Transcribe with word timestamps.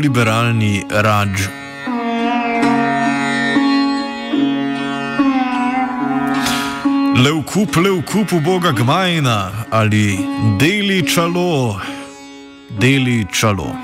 Neoliberalni 0.00 0.84
rađ. 0.90 1.40
Lev 7.24 7.42
kup, 7.44 7.76
lev 7.76 8.02
kup, 8.12 8.42
boga 8.44 8.72
gmajna 8.72 9.50
ali 9.70 10.18
deli 10.60 11.08
čalo, 11.14 11.80
deli 12.68 13.26
čalo. 13.32 13.76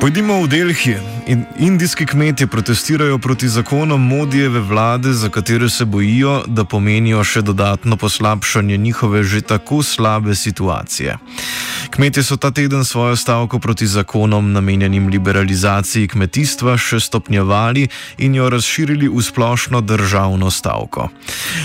Pojdimo 0.00 0.42
v 0.42 0.48
Delhi. 0.48 0.96
Indijski 1.58 2.06
kmetje 2.06 2.46
protestirajo 2.46 3.18
proti 3.18 3.48
zakonom 3.48 4.06
Modijeve 4.06 4.60
vlade, 4.60 5.12
za 5.12 5.28
katere 5.28 5.68
se 5.68 5.84
bojijo, 5.84 6.42
da 6.46 6.64
pomenijo 6.64 7.24
še 7.24 7.42
dodatno 7.42 7.96
poslabšanje 7.96 8.76
njihove 8.76 9.22
že 9.22 9.40
tako 9.40 9.82
slabe 9.82 10.34
situacije. 10.34 11.18
Kmetje 11.90 12.22
so 12.22 12.36
ta 12.36 12.50
teden 12.50 12.84
svojo 12.84 13.16
stavko 13.16 13.58
proti 13.58 13.86
zakonom, 13.86 14.52
namenjenim 14.52 15.08
liberalizaciji 15.08 16.08
kmetijstva, 16.08 16.76
še 16.78 17.00
stopnjevali 17.00 17.88
in 18.18 18.34
jo 18.34 18.48
razširili 18.50 19.08
v 19.08 19.22
splošno 19.22 19.80
državno 19.80 20.50
stavko. 20.50 21.08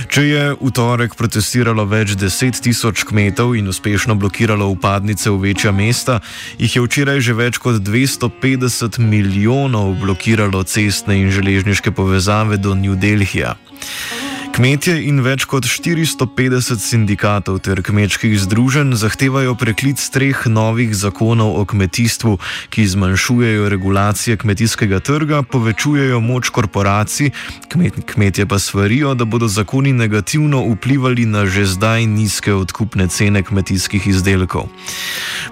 Če 0.10 0.24
je 0.28 0.44
v 0.62 0.72
torek 0.72 1.16
protestiralo 1.16 1.86
več 1.86 2.14
deset 2.16 2.62
tisoč 2.62 3.04
kmetov 3.04 3.56
in 3.56 3.68
uspešno 3.68 4.16
blokiralo 4.16 4.68
upadnice 4.68 5.30
v 5.30 5.50
večja 5.50 5.72
mesta, 5.72 6.20
jih 6.60 6.76
je 6.76 6.82
včeraj 6.82 7.22
že 7.22 7.34
več 7.34 7.58
kot 7.58 7.82
250 7.82 9.00
milijonov 9.00 9.47
blokiralo 9.96 10.64
cestne 10.64 11.16
in 11.22 11.32
železniške 11.32 11.92
povezave 11.92 12.58
do 12.58 12.76
New 12.76 12.96
Delhija. 12.96 13.56
Kmetje 14.58 14.96
in 15.06 15.20
več 15.22 15.44
kot 15.46 15.68
450 15.70 16.82
sindikatov 16.82 17.60
ter 17.62 17.78
kmečkih 17.86 18.32
združenj 18.42 18.96
zahtevajo 18.98 19.54
preklic 19.54 20.02
treh 20.10 20.40
novih 20.50 20.96
zakonov 20.98 21.60
o 21.60 21.66
kmetijstvu, 21.70 22.34
ki 22.74 22.88
zmanjšujejo 22.90 23.68
regulacije 23.70 24.34
kmetijskega 24.42 24.98
trga, 25.06 25.44
povečujejo 25.46 26.18
moč 26.26 26.50
korporacij, 26.50 27.30
kmet, 27.70 28.00
kmetje 28.10 28.48
pa 28.50 28.58
svarijo, 28.58 29.14
da 29.14 29.30
bodo 29.30 29.46
zakoni 29.46 29.94
negativno 29.94 30.64
vplivali 30.72 31.30
na 31.30 31.46
že 31.46 31.70
zdaj 31.70 32.10
nizke 32.10 32.50
odkupne 32.58 33.06
cene 33.14 33.46
kmetijskih 33.46 34.10
izdelkov. 34.10 34.74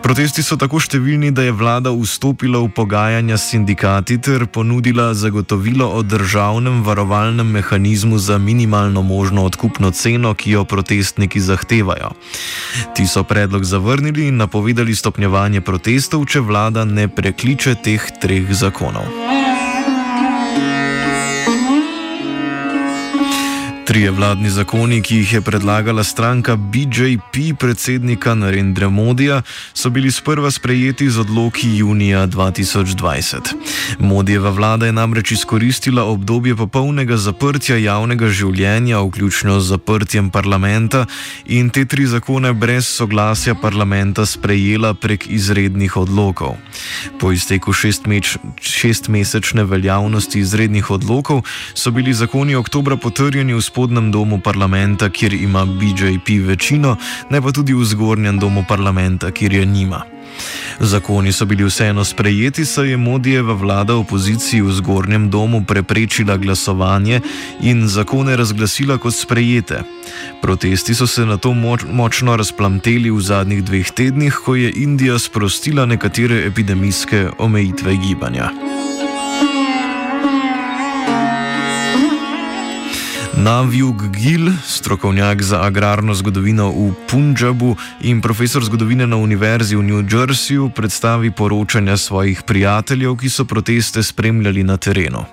Protesti 0.02 0.42
so 0.42 0.58
tako 0.58 0.82
številni, 0.82 1.30
da 1.30 1.46
je 1.46 1.54
vlada 1.54 1.94
vstopila 1.94 2.58
v 2.66 2.74
pogajanja 2.74 3.38
s 3.38 3.54
sindikati 3.54 4.18
ter 4.18 4.50
ponudila 4.50 5.14
zagotovilo 5.14 5.94
o 5.94 6.02
državnem 6.02 6.82
varovalnem 6.82 7.54
mehanizmu 7.54 8.18
za 8.18 8.42
minimalno 8.42 8.95
možno 9.02 9.46
odkupno 9.46 9.92
ceno, 9.92 10.34
ki 10.34 10.52
jo 10.52 10.64
protestniki 10.64 11.40
zahtevajo. 11.40 12.12
Ti 12.96 13.08
so 13.08 13.24
predlog 13.24 13.64
zavrnili 13.64 14.28
in 14.28 14.38
napovedali 14.38 14.96
stopnjevanje 14.96 15.62
protestov, 15.62 16.26
če 16.26 16.40
vlada 16.40 16.86
ne 16.86 17.08
prekliče 17.08 17.76
teh 17.84 18.12
treh 18.22 18.54
zakonov. 18.54 19.25
Trije 23.86 24.12
vladni 24.12 24.50
zakoni, 24.50 25.02
ki 25.02 25.16
jih 25.16 25.34
je 25.34 25.42
predlagala 25.42 26.04
stranka 26.04 26.56
BJP 26.56 27.54
predsednika 27.60 28.34
Narendra 28.34 28.90
Modija, 28.90 29.42
so 29.74 29.90
bili 29.90 30.12
sprva 30.12 30.52
sprejeti 30.52 31.10
z 31.10 31.20
odloki 31.20 31.78
junija 31.78 32.28
2020. 32.28 33.40
Modijeva 34.00 34.50
vlada 34.50 34.86
je 34.86 34.92
namreč 34.92 35.32
izkoristila 35.32 36.04
obdobje 36.04 36.56
popolnega 36.56 37.18
zaprtja 37.18 37.78
javnega 37.78 38.28
življenja, 38.28 39.00
vključno 39.06 39.60
z 39.60 39.68
zaprtjem 39.68 40.30
parlamenta, 40.30 41.06
in 41.46 41.70
te 41.70 41.86
tri 41.86 42.06
zakone 42.06 42.54
brez 42.54 42.88
soglasja 42.88 43.56
parlamenta 43.56 44.26
sprejela 44.26 44.94
prek 44.94 45.30
izrednih 45.30 45.98
odlokov. 45.98 46.58
Po 47.20 47.32
izteku 47.32 47.74
šestmesečne 48.62 49.64
veljavnosti 49.64 50.40
izrednih 50.40 50.92
odlokov 50.92 51.46
so 51.74 51.92
bili 51.92 52.14
zakoni 52.14 52.56
oktobra 52.56 52.98
potrjeni 52.98 53.54
v 53.54 53.62
spodnjem 53.76 54.12
domu 54.12 54.40
parlamenta, 54.40 55.10
kjer 55.10 55.34
ima 55.34 55.66
BJP 55.66 56.48
večino, 56.48 56.96
ne 57.30 57.42
pa 57.42 57.52
tudi 57.52 57.74
v 57.74 57.84
zgornjem 57.84 58.40
domu 58.40 58.64
parlamenta, 58.68 59.32
kjer 59.32 59.54
je 59.54 59.66
nima. 59.66 60.00
Zakoni 60.80 61.32
so 61.32 61.46
bili 61.46 61.64
vseeno 61.68 62.06
sprejeti, 62.06 62.66
saj 62.66 62.90
je 62.90 62.98
Modijeva 62.98 63.54
vlada 63.54 63.96
opoziciji 63.96 64.62
v 64.62 64.72
zgornjem 64.72 65.28
domu 65.30 65.64
preprečila 65.68 66.38
glasovanje 66.38 67.20
in 67.62 67.88
zakone 67.88 68.36
razglasila 68.36 68.98
kot 68.98 69.16
sprejete. 69.16 69.84
Protesti 70.42 70.96
so 70.96 71.08
se 71.08 71.26
na 71.26 71.38
to 71.38 71.54
moč, 71.54 71.84
močno 71.92 72.36
razplamteli 72.36 73.12
v 73.12 73.20
zadnjih 73.20 73.64
dveh 73.64 73.92
tednih, 73.92 74.40
ko 74.46 74.56
je 74.56 74.72
Indija 74.72 75.20
sprostila 75.20 75.86
nekatere 75.86 76.46
epidemijske 76.48 77.28
omejitve 77.40 77.98
gibanja. 78.08 78.52
Navjug 83.38 83.96
Gil, 84.16 84.52
strokovnjak 84.64 85.42
za 85.42 85.62
agrarno 85.62 86.14
zgodovino 86.14 86.70
v 86.72 86.94
Punjabu 87.12 87.76
in 88.02 88.22
profesor 88.22 88.64
zgodovine 88.64 89.08
na 89.08 89.18
Univerzi 89.18 89.76
v 89.76 89.84
New 89.84 90.04
Jerseyju, 90.08 90.70
predstavi 90.76 91.32
poročanja 91.32 91.98
svojih 91.98 92.42
prijateljev, 92.48 93.18
ki 93.18 93.30
so 93.30 93.46
proteste 93.46 94.04
spremljali 94.04 94.64
na 94.64 94.78
terenu. 94.78 95.26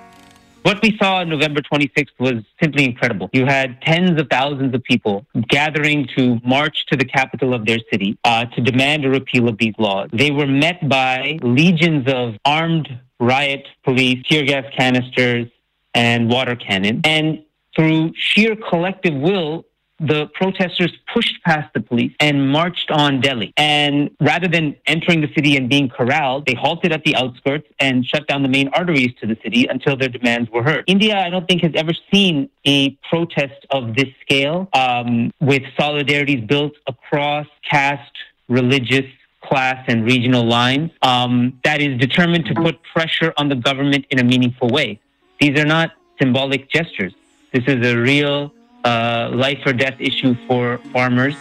What 0.63 0.83
we 0.83 0.91
saw 0.99 1.21
on 1.21 1.29
November 1.29 1.61
26th 1.63 2.15
was 2.19 2.43
simply 2.61 2.83
incredible. 2.83 3.27
You 3.31 3.45
had 3.45 3.81
tens 3.81 4.19
of 4.21 4.27
thousands 4.27 4.75
of 4.75 4.81
people 4.83 5.25
gathering 5.47 6.07
to 6.15 6.39
march 6.43 6.85
to 6.91 6.97
the 6.97 7.05
capital 7.05 7.53
of 7.53 7.65
their 7.65 7.79
city 7.91 8.17
uh, 8.23 8.45
to 8.55 8.61
demand 8.61 9.05
a 9.05 9.09
repeal 9.09 9.47
of 9.47 9.57
these 9.57 9.75
laws. 9.77 10.09
They 10.11 10.31
were 10.31 10.47
met 10.47 10.87
by 10.89 11.39
legions 11.41 12.07
of 12.07 12.35
armed 12.45 12.87
riot 13.19 13.67
police, 13.83 14.23
tear 14.29 14.43
gas 14.45 14.65
canisters, 14.77 15.47
and 15.93 16.29
water 16.29 16.55
cannon. 16.55 17.01
And 17.03 17.43
through 17.75 18.13
sheer 18.15 18.55
collective 18.55 19.13
will, 19.13 19.65
the 19.99 20.27
protesters 20.33 20.91
pushed 21.13 21.41
past 21.43 21.73
the 21.73 21.79
police 21.79 22.11
and 22.19 22.49
marched 22.49 22.91
on 22.91 23.21
Delhi. 23.21 23.53
And 23.57 24.09
rather 24.19 24.47
than 24.47 24.75
entering 24.87 25.21
the 25.21 25.31
city 25.33 25.55
and 25.55 25.69
being 25.69 25.87
corralled, 25.87 26.45
they 26.45 26.55
halted 26.55 26.91
at 26.91 27.03
the 27.03 27.15
outskirts 27.15 27.67
and 27.79 28.05
shut 28.05 28.27
down 28.27 28.41
the 28.43 28.49
main 28.49 28.69
arteries 28.69 29.13
to 29.21 29.27
the 29.27 29.37
city 29.43 29.67
until 29.67 29.95
their 29.95 30.09
demands 30.09 30.49
were 30.49 30.63
heard. 30.63 30.83
India, 30.87 31.17
I 31.17 31.29
don't 31.29 31.47
think, 31.47 31.61
has 31.61 31.71
ever 31.75 31.93
seen 32.11 32.49
a 32.65 32.91
protest 33.09 33.65
of 33.69 33.95
this 33.95 34.09
scale 34.21 34.67
um, 34.73 35.31
with 35.39 35.61
solidarities 35.79 36.45
built 36.47 36.73
across 36.87 37.47
caste, 37.69 38.17
religious, 38.49 39.05
class 39.43 39.83
and 39.87 40.05
regional 40.05 40.45
lines 40.45 40.89
um, 41.01 41.59
that 41.63 41.81
is 41.81 41.99
determined 41.99 42.45
to 42.45 42.55
put 42.55 42.81
pressure 42.93 43.33
on 43.37 43.49
the 43.49 43.55
government 43.55 44.05
in 44.09 44.19
a 44.19 44.23
meaningful 44.23 44.69
way. 44.69 44.99
These 45.39 45.59
are 45.59 45.65
not 45.65 45.91
symbolic 46.19 46.69
gestures. 46.69 47.13
This 47.53 47.65
is 47.67 47.85
a 47.85 47.95
real 47.95 48.51
uh, 48.83 49.29
life 49.31 49.59
or 49.63 49.73
death 49.73 49.93
issue 49.99 50.35
for 50.47 50.79
farmers. 50.91 51.35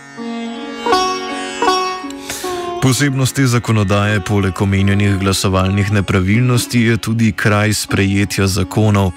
Posebnost 2.83 3.37
te 3.39 3.45
zakonodaje, 3.47 4.21
poleg 4.27 4.59
omenjenih 4.63 5.13
glasovalnih 5.21 5.93
nepravilnosti, 5.93 6.81
je 6.81 6.97
tudi 6.97 7.29
kraj 7.33 7.75
sprejetja 7.79 8.49
zakonov. 8.51 9.13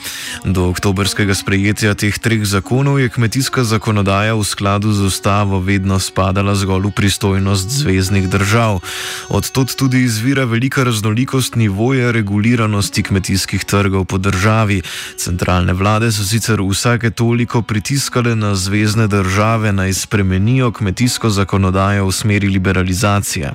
Do 0.46 0.68
oktobrskega 0.70 1.34
sprejetja 1.34 1.96
teh 1.98 2.14
treh 2.14 2.44
zakonov 2.46 3.00
je 3.02 3.10
kmetijska 3.10 3.64
zakonodaja 3.66 4.36
v 4.38 4.44
skladu 4.46 4.94
z 4.94 5.10
ustavo 5.10 5.58
vedno 5.60 5.98
spadala 6.00 6.54
zgolj 6.54 6.86
v 6.86 6.92
pristojnost 6.94 7.70
zvezdnih 7.82 8.30
držav. 8.30 8.86
Odtot 9.34 9.74
tudi 9.74 10.04
izvira 10.06 10.46
velika 10.46 10.86
raznolikost 10.86 11.58
nivoja 11.58 12.14
reguliranosti 12.14 13.04
kmetijskih 13.04 13.66
trgov 13.66 14.06
po 14.06 14.22
državi. 14.22 14.82
Centralne 15.18 15.74
vlade 15.74 16.12
so 16.14 16.22
sicer 16.22 16.62
vsake 16.62 17.10
toliko 17.10 17.66
pritiskale 17.66 18.36
na 18.36 18.54
zvezdne 18.56 19.08
države 19.08 19.74
naj 19.74 19.94
spremenijo 19.94 20.70
kmetijsko 20.72 21.34
zakonodajo 21.34 22.06
v 22.06 22.12
smeri 22.14 22.48
liberalizacije. 22.48 23.55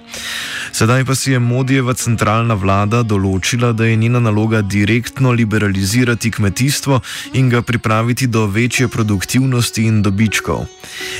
Sedaj 0.73 1.05
pa 1.05 1.15
si 1.15 1.33
je 1.33 1.39
Modijeva 1.39 1.95
centralna 1.99 2.55
vlada 2.55 3.03
določila, 3.03 3.73
da 3.73 3.85
je 3.85 3.97
njena 3.97 4.21
naloga 4.23 4.63
direktno 4.63 5.33
liberalizirati 5.35 6.31
kmetijstvo 6.31 7.01
in 7.35 7.49
ga 7.51 7.63
pripraviti 7.63 8.27
do 8.27 8.47
večje 8.47 8.89
produktivnosti 8.89 9.83
in 9.85 10.03
dobičkov. 10.03 10.67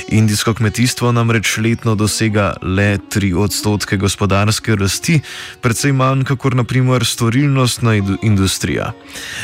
Indijsko 0.09 0.53
kmetijstvo 0.53 1.11
namreč 1.11 1.57
letno 1.57 1.95
dosega 1.95 2.53
le 2.63 2.97
3 2.97 3.33
odstotke 3.35 3.97
gospodarske 3.97 4.75
rasti, 4.75 5.19
predvsej 5.61 5.93
manj 5.93 6.23
kot 6.31 6.55
naprimer 6.55 7.05
storilnostna 7.05 7.95
industrija. 8.21 8.93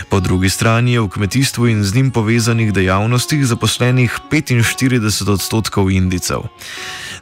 Po 0.10 0.20
drugi 0.20 0.50
strani 0.50 0.96
je 0.96 1.04
v 1.04 1.10
kmetijstvu 1.10 1.68
in 1.68 1.84
z 1.84 1.96
njim 1.96 2.12
povezanih 2.12 2.74
dejavnostih 2.74 3.46
zaposlenih 3.46 4.20
45 4.32 5.30
odstotkov 5.30 5.92
Indijcev. 5.92 6.48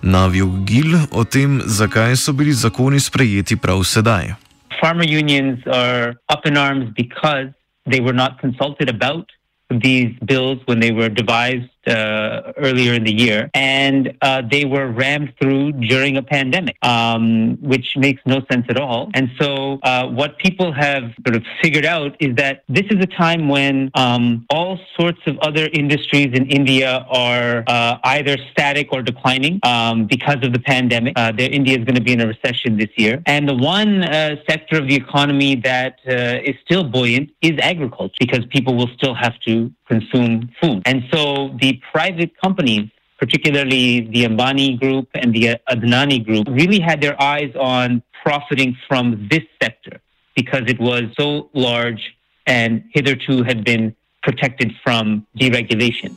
Navil 0.01 0.47
Gil 0.69 0.97
o 1.11 1.23
tem, 1.23 1.61
zakaj 1.65 2.04
so 2.13 2.33
bili 2.33 2.53
zakoni 2.53 2.99
sprejeti 2.99 3.57
prav 3.57 3.81
sedaj. 3.83 4.35
Farmer 4.81 5.07
unions 5.07 5.59
are 5.65 6.13
up 6.29 6.45
in 6.45 6.57
arms 6.57 6.93
because 6.93 7.49
they 7.89 8.01
were 8.01 8.13
not 8.13 8.37
consulted 8.41 8.89
about 8.89 9.25
these 9.69 10.13
bills 10.25 10.59
when 10.67 10.79
they 10.79 10.91
were 10.91 11.09
devised 11.09 11.69
uh, 11.87 12.53
earlier 12.57 12.93
in 12.93 13.03
the 13.03 13.13
year, 13.13 13.49
and 13.53 14.17
uh, 14.21 14.41
they 14.49 14.65
were 14.65 14.87
rammed 14.87 15.33
through 15.39 15.71
during 15.73 16.17
a 16.17 16.23
pandemic, 16.23 16.75
um, 16.83 17.57
which 17.61 17.95
makes 17.97 18.21
no 18.25 18.41
sense 18.51 18.65
at 18.69 18.77
all. 18.77 19.09
And 19.13 19.29
so, 19.39 19.79
uh, 19.83 20.07
what 20.07 20.37
people 20.39 20.71
have 20.71 21.03
sort 21.25 21.35
of 21.35 21.43
figured 21.61 21.85
out 21.85 22.15
is 22.19 22.35
that 22.35 22.63
this 22.67 22.85
is 22.89 22.99
a 23.01 23.05
time 23.07 23.47
when 23.49 23.91
um, 23.95 24.45
all 24.49 24.79
sorts 24.99 25.19
of 25.27 25.37
other 25.39 25.69
industries 25.73 26.33
in 26.33 26.47
India 26.47 27.05
are 27.09 27.63
uh, 27.67 27.97
either 28.03 28.37
static 28.51 28.89
or 28.91 29.01
declining 29.01 29.59
um, 29.63 30.05
because 30.07 30.37
of 30.43 30.53
the 30.53 30.59
pandemic. 30.59 31.13
Uh, 31.15 31.31
India 31.37 31.77
is 31.77 31.85
going 31.85 31.95
to 31.95 32.01
be 32.01 32.13
in 32.13 32.21
a 32.21 32.27
recession 32.27 32.77
this 32.77 32.89
year, 32.97 33.21
and 33.25 33.47
the 33.47 33.55
one 33.55 34.03
uh, 34.03 34.35
sector 34.49 34.77
of 34.77 34.87
the 34.87 34.95
economy 34.95 35.55
that 35.55 35.99
is 36.05 36.55
still 36.65 36.83
buoyant 36.83 37.29
is 37.41 37.53
agriculture 37.61 38.15
because 38.19 38.45
people 38.49 38.75
will 38.75 38.89
still 38.97 39.13
have 39.13 39.39
to 39.39 39.71
consume 39.87 40.49
food. 40.61 40.81
And 40.85 41.03
so 41.11 41.55
the 41.59 41.79
private 41.91 42.31
companies, 42.41 42.89
particularly 43.19 44.01
the 44.01 44.25
Ambani 44.25 44.79
group 44.79 45.07
and 45.13 45.33
the 45.33 45.59
Adani 45.69 46.25
group, 46.25 46.47
really 46.49 46.79
had 46.79 47.01
their 47.01 47.19
eyes 47.21 47.53
on 47.59 48.01
profiting 48.23 48.75
from 48.87 49.27
this 49.29 49.43
sector 49.61 50.01
because 50.35 50.63
it 50.67 50.79
was 50.79 51.03
so 51.17 51.49
large 51.53 52.15
and 52.47 52.83
hitherto 52.93 53.43
had 53.43 53.63
been 53.63 53.95
protected 54.23 54.73
from 54.83 55.25
deregulation. 55.37 56.15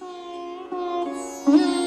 Mm. 1.46 1.77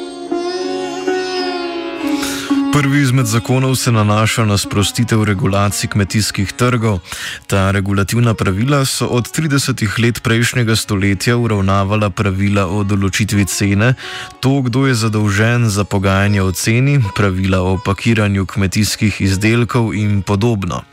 Prvi 2.71 3.01
izmed 3.01 3.25
zakonov 3.25 3.75
se 3.75 3.91
nanaša 3.91 4.45
na 4.45 4.57
sprostitev 4.57 5.23
regulacij 5.23 5.89
kmetijskih 5.89 6.53
trgov. 6.53 6.99
Ta 7.47 7.71
regulativna 7.71 8.33
pravila 8.33 8.85
so 8.85 9.07
od 9.07 9.27
30 9.27 9.99
let 10.03 10.23
prejšnjega 10.23 10.75
stoletja 10.75 11.37
uravnavala 11.37 12.09
pravila 12.09 12.67
o 12.67 12.83
določitvi 12.83 13.45
cene, 13.45 13.93
to, 14.39 14.61
kdo 14.61 14.87
je 14.87 14.95
zadolžen 14.95 15.69
za 15.69 15.83
pogajanje 15.83 16.41
o 16.41 16.51
ceni, 16.51 16.99
pravila 17.15 17.59
o 17.61 17.77
pakiranju 17.77 18.45
kmetijskih 18.45 19.21
izdelkov 19.21 19.93
in 19.93 20.21
podobno. 20.21 20.83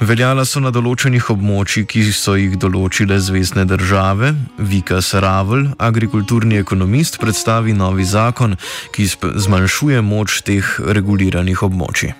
Veljala 0.00 0.42
so 0.44 0.60
na 0.60 0.72
določenih 0.74 1.28
območjih, 1.30 1.86
ki 1.86 2.02
so 2.12 2.34
jih 2.36 2.56
določile 2.58 3.20
zvezdne 3.22 3.64
države. 3.68 4.32
Vika 4.58 4.98
Saravel, 5.04 5.68
agrikulturni 5.78 6.58
ekonomist, 6.58 7.20
predstavi 7.22 7.72
novi 7.76 8.04
zakon, 8.04 8.56
ki 8.94 9.06
zmanjšuje 9.46 10.02
moč 10.02 10.40
teh 10.44 10.66
reguliranih 10.98 11.62
območij. 11.68 12.14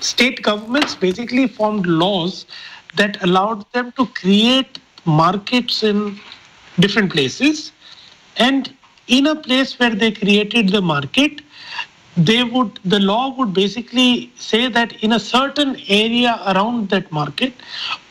State 0.00 0.42
governments 0.42 0.94
basically 0.94 1.46
formed 1.46 1.86
laws 1.86 2.46
that 2.96 3.22
allowed 3.22 3.64
them 3.72 3.92
to 3.96 4.06
create 4.20 4.78
markets 5.04 5.82
in 5.82 6.18
different 6.78 7.12
places. 7.12 7.72
And 8.36 8.72
in 9.08 9.26
a 9.26 9.34
place 9.34 9.78
where 9.78 9.94
they 9.94 10.12
created 10.12 10.70
the 10.70 10.80
market, 10.80 11.42
they 12.16 12.42
would 12.42 12.78
the 12.84 12.98
law 12.98 13.34
would 13.36 13.52
basically 13.54 14.32
say 14.36 14.68
that 14.68 14.92
in 15.04 15.12
a 15.12 15.20
certain 15.20 15.76
area 15.88 16.40
around 16.52 16.88
that 16.90 17.10
market 17.12 17.52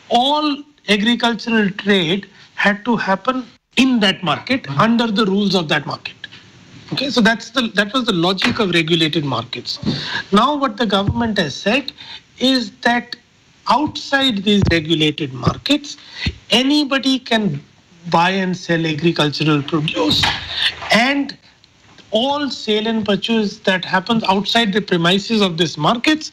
all 0.08 0.56
agricultural 0.88 1.68
trade 1.82 2.26
had 2.54 2.84
to 2.84 2.96
happen 2.96 3.44
in 3.76 4.00
that 4.00 4.22
market 4.22 4.62
mm-hmm. 4.62 4.80
under 4.80 5.06
the 5.06 5.26
rules 5.26 5.54
of 5.54 5.68
that 5.68 5.84
market 5.84 6.17
okay 6.92 7.10
so 7.10 7.20
that's 7.20 7.50
the 7.50 7.68
that 7.74 7.92
was 7.92 8.04
the 8.04 8.12
logic 8.12 8.58
of 8.58 8.70
regulated 8.70 9.24
markets 9.24 9.78
now 10.32 10.54
what 10.56 10.76
the 10.76 10.86
government 10.86 11.38
has 11.38 11.54
said 11.54 11.92
is 12.38 12.70
that 12.88 13.16
outside 13.68 14.38
these 14.44 14.62
regulated 14.70 15.32
markets 15.32 15.96
anybody 16.50 17.18
can 17.18 17.60
buy 18.10 18.30
and 18.30 18.56
sell 18.56 18.86
agricultural 18.86 19.62
produce 19.62 20.24
and 20.92 21.36
all 22.10 22.48
sale 22.48 22.86
and 22.86 23.04
purchase 23.04 23.58
that 23.58 23.84
happens 23.84 24.24
outside 24.24 24.72
the 24.72 24.80
premises 24.80 25.42
of 25.42 25.58
these 25.58 25.76
markets 25.76 26.32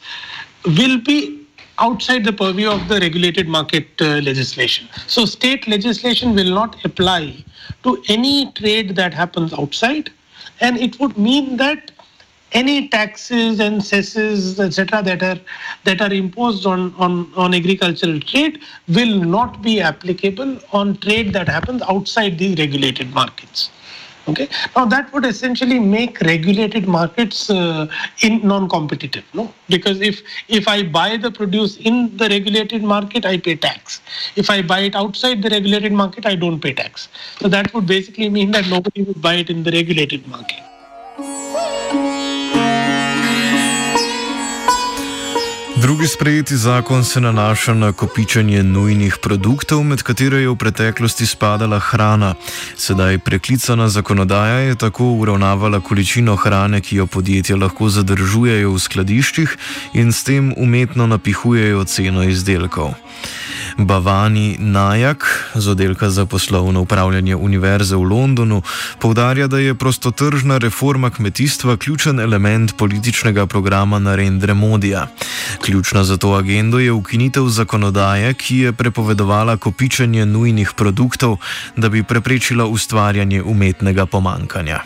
will 0.64 0.98
be 1.00 1.46
outside 1.78 2.24
the 2.24 2.32
purview 2.32 2.70
of 2.70 2.88
the 2.88 2.98
regulated 3.00 3.48
market 3.48 3.86
uh, 4.00 4.20
legislation. 4.20 4.88
So, 5.06 5.24
state 5.26 5.68
legislation 5.68 6.34
will 6.34 6.52
not 6.52 6.82
apply 6.84 7.44
to 7.82 8.02
any 8.08 8.50
trade 8.52 8.96
that 8.96 9.12
happens 9.12 9.52
outside, 9.52 10.10
and 10.60 10.78
it 10.78 10.98
would 11.00 11.16
mean 11.18 11.56
that 11.56 11.90
any 12.52 12.88
taxes 12.88 13.60
and 13.60 13.84
cesses, 13.84 14.58
etc., 14.60 15.02
that 15.02 15.22
are 15.22 15.38
that 15.84 16.00
are 16.00 16.12
imposed 16.12 16.64
on, 16.64 16.94
on, 16.96 17.30
on 17.34 17.54
agricultural 17.54 18.20
trade 18.20 18.60
will 18.88 19.18
not 19.18 19.62
be 19.62 19.80
applicable 19.80 20.58
on 20.72 20.96
trade 20.98 21.32
that 21.32 21.48
happens 21.48 21.82
outside 21.82 22.38
these 22.38 22.58
regulated 22.58 23.12
markets. 23.12 23.70
Okay. 24.28 24.48
Now 24.74 24.84
that 24.86 25.12
would 25.12 25.24
essentially 25.24 25.78
make 25.78 26.20
regulated 26.20 26.88
markets 26.88 27.48
uh, 27.48 27.86
in 28.22 28.46
non-competitive, 28.46 29.24
no? 29.34 29.52
Because 29.68 30.00
if 30.00 30.20
if 30.48 30.66
I 30.66 30.82
buy 30.82 31.16
the 31.16 31.30
produce 31.30 31.76
in 31.76 32.16
the 32.16 32.28
regulated 32.28 32.82
market, 32.82 33.24
I 33.24 33.38
pay 33.38 33.54
tax. 33.54 34.00
If 34.34 34.50
I 34.50 34.62
buy 34.62 34.80
it 34.80 34.96
outside 34.96 35.42
the 35.42 35.50
regulated 35.50 35.92
market, 35.92 36.26
I 36.26 36.34
don't 36.34 36.60
pay 36.60 36.72
tax. 36.72 37.08
So 37.38 37.48
that 37.48 37.72
would 37.72 37.86
basically 37.86 38.28
mean 38.28 38.50
that 38.50 38.66
nobody 38.68 39.02
would 39.02 39.22
buy 39.22 39.34
it 39.34 39.48
in 39.48 39.62
the 39.62 39.70
regulated 39.70 40.26
market. 40.26 40.60
Drugi 45.86 46.06
sprejeti 46.06 46.56
zakon 46.56 47.04
se 47.04 47.20
nanaša 47.20 47.74
na 47.74 47.92
kopičenje 47.92 48.62
nujnih 48.62 49.16
produktov, 49.22 49.84
med 49.84 50.02
katere 50.02 50.40
je 50.42 50.48
v 50.48 50.56
preteklosti 50.58 51.26
spadala 51.26 51.78
hrana. 51.78 52.34
Sedaj 52.76 53.18
preklicana 53.18 53.86
zakonodaja 53.88 54.58
je 54.66 54.74
tako 54.74 55.04
uravnavala 55.04 55.80
količino 55.80 56.34
hrane, 56.36 56.80
ki 56.80 56.96
jo 56.96 57.06
podjetja 57.06 57.56
lahko 57.56 57.86
zadržujejo 57.88 58.72
v 58.74 58.82
skladiščih 58.82 59.56
in 59.94 60.10
s 60.12 60.26
tem 60.26 60.50
umetno 60.56 61.06
napihujejo 61.06 61.84
ceno 61.84 62.26
izdelkov. 62.26 62.90
Bavani 63.78 64.56
Najak 64.58 65.52
z 65.54 65.68
oddelka 65.68 66.10
za 66.10 66.26
poslovno 66.26 66.80
upravljanje 66.80 67.36
Univerze 67.36 67.96
v 67.96 68.02
Londonu 68.02 68.62
povdarja, 69.00 69.46
da 69.46 69.58
je 69.58 69.74
prostotržna 69.74 70.58
reforma 70.58 71.10
kmetijstva 71.10 71.76
ključen 71.76 72.20
element 72.20 72.76
političnega 72.78 73.46
programa 73.46 73.98
Narendra 73.98 74.54
Modija. 74.54 75.06
Ključna 75.64 76.04
za 76.04 76.16
to 76.16 76.32
agendo 76.32 76.78
je 76.78 76.92
ukinitev 76.92 77.42
zakonodaje, 77.48 78.34
ki 78.34 78.58
je 78.58 78.72
prepovedovala 78.72 79.56
kopičenje 79.56 80.26
nujnih 80.26 80.72
produktov, 80.76 81.36
da 81.76 81.88
bi 81.88 82.02
preprečila 82.02 82.66
ustvarjanje 82.66 83.42
umetnega 83.42 84.06
pomankanja. 84.06 84.80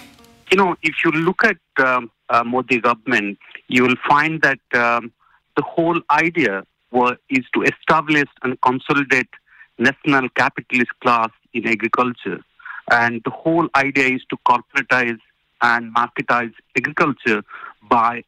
You 0.50 0.58
know, 0.58 0.74
if 0.82 0.94
you 1.04 1.24
look 1.24 1.44
at 1.44 1.62
uh, 1.78 2.02
uh, 2.04 2.42
Modi 2.44 2.80
government, 2.80 3.38
you 3.68 3.86
will 3.86 4.00
find 4.10 4.40
that 4.42 4.62
um, 4.74 5.12
the 5.54 5.62
whole 5.62 6.00
idea 6.26 6.62
were, 6.90 7.16
is 7.28 7.44
to 7.54 7.62
establish 7.62 8.28
and 8.42 8.60
consolidate 8.62 9.28
national 9.78 10.28
capitalist 10.30 10.90
class 11.00 11.30
in 11.52 11.66
agriculture. 11.66 12.40
And 12.90 13.22
the 13.24 13.30
whole 13.30 13.68
idea 13.76 14.08
is 14.08 14.22
to 14.30 14.36
corporatize 14.46 15.18
and 15.62 15.94
marketize 15.94 16.52
agriculture 16.76 17.42
by 17.88 18.24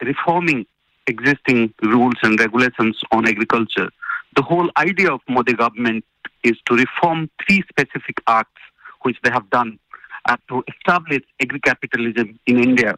reforming 0.00 0.66
existing 1.06 1.72
rules 1.82 2.14
and 2.22 2.38
regulations 2.38 3.00
on 3.10 3.26
agriculture. 3.26 3.90
The 4.36 4.42
whole 4.42 4.70
idea 4.76 5.12
of 5.12 5.20
Modi 5.28 5.54
government 5.54 6.04
is 6.44 6.56
to 6.66 6.74
reform 6.76 7.30
three 7.44 7.64
specific 7.68 8.22
acts 8.26 8.60
which 9.02 9.16
they 9.24 9.30
have 9.30 9.48
done 9.50 9.78
uh, 10.26 10.36
to 10.48 10.62
establish 10.68 11.22
agri-capitalism 11.40 12.38
in 12.46 12.62
India. 12.62 12.94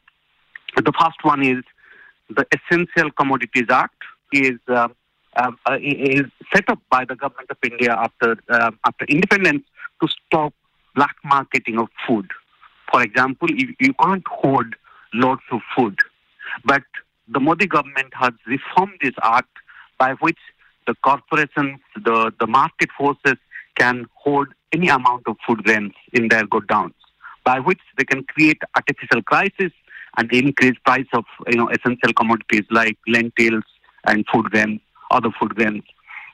The 0.77 0.93
first 1.01 1.23
one 1.23 1.43
is 1.43 1.63
the 2.29 2.47
Essential 2.53 3.11
Commodities 3.13 3.67
Act 3.71 4.03
is 4.33 4.59
uh, 4.69 4.89
uh, 5.37 5.53
is 5.81 6.25
set 6.55 6.69
up 6.69 6.81
by 6.91 7.05
the 7.05 7.17
government 7.17 7.51
of 7.51 7.57
India 7.63 7.95
after 7.95 8.37
uh, 8.49 8.71
after 8.85 9.05
independence 9.07 9.65
to 10.03 10.09
stop 10.09 10.53
black 10.95 11.17
marketing 11.25 11.79
of 11.79 11.89
food. 12.07 12.29
For 12.91 13.03
example, 13.03 13.49
you, 13.51 13.75
you 13.79 13.95
can't 13.95 14.27
hoard 14.27 14.75
lots 15.15 15.45
of 15.53 15.61
food, 15.77 15.97
but 16.65 16.83
the 17.29 17.39
Modi 17.39 17.67
government 17.67 18.13
has 18.15 18.33
reformed 18.47 18.99
this 19.01 19.15
act 19.23 19.57
by 19.99 20.15
which 20.15 20.39
the 20.87 20.95
corporations, 21.05 21.79
the, 21.95 22.33
the 22.41 22.47
market 22.47 22.89
forces 22.99 23.37
can 23.77 24.07
hoard 24.15 24.53
any 24.73 24.89
amount 24.89 25.23
of 25.27 25.37
food 25.47 25.63
grains 25.63 25.93
in 26.13 26.29
their 26.29 26.47
godowns, 26.47 26.95
by 27.45 27.61
which 27.61 27.81
they 27.97 28.05
can 28.05 28.25
create 28.25 28.61
artificial 28.75 29.23
crisis 29.23 29.73
and 30.17 30.33
increase 30.33 30.77
price 30.85 31.07
of 31.13 31.25
you 31.47 31.57
know 31.57 31.69
essential 31.69 32.13
commodities 32.13 32.65
like 32.71 32.99
lentils 33.07 33.65
and 34.05 34.25
food 34.33 34.51
grains, 34.51 34.81
other 35.11 35.31
food 35.39 35.55
grains. 35.55 35.83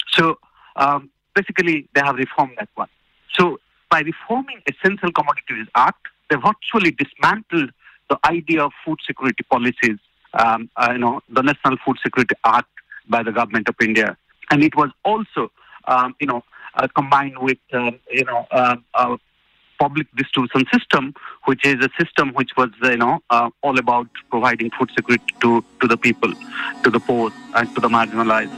So 0.08 0.38
um, 0.76 1.10
basically, 1.34 1.88
they 1.94 2.00
have 2.00 2.16
reformed 2.16 2.56
that 2.58 2.68
one. 2.74 2.88
So 3.34 3.58
by 3.90 4.00
reforming 4.00 4.62
Essential 4.66 5.12
Commodities 5.12 5.66
Act, 5.74 6.00
they 6.30 6.36
virtually 6.36 6.90
dismantled 6.92 7.70
the 8.08 8.18
idea 8.24 8.64
of 8.64 8.72
food 8.84 8.98
security 9.06 9.44
policies. 9.50 9.98
Um, 10.34 10.68
uh, 10.76 10.90
you 10.92 10.98
know, 10.98 11.20
the 11.30 11.42
National 11.42 11.76
Food 11.84 11.96
Security 12.02 12.34
Act 12.44 12.68
by 13.08 13.22
the 13.22 13.32
government 13.32 13.68
of 13.68 13.76
India, 13.80 14.16
and 14.50 14.62
it 14.62 14.76
was 14.76 14.90
also, 15.04 15.50
um, 15.86 16.14
you 16.20 16.26
know, 16.26 16.42
uh, 16.74 16.88
combined 16.94 17.38
with, 17.38 17.58
uh, 17.72 17.92
you 18.10 18.24
know, 18.24 18.46
uh, 18.50 18.76
uh, 18.94 19.16
public 19.78 20.06
distribution 20.16 20.64
system, 20.72 21.14
which 21.44 21.64
is 21.64 21.76
a 21.88 21.90
system 22.00 22.32
which 22.34 22.50
was, 22.56 22.70
you 22.82 22.96
know, 22.96 23.20
uh, 23.30 23.50
all 23.62 23.78
about 23.78 24.08
providing 24.30 24.70
food 24.78 24.90
security 24.96 25.34
to, 25.40 25.64
to 25.80 25.86
the 25.86 25.96
people, 25.96 26.32
to 26.82 26.90
the 26.90 27.00
poor, 27.00 27.30
and 27.54 27.74
to 27.74 27.80
the 27.80 27.88
marginalized. 27.88 28.56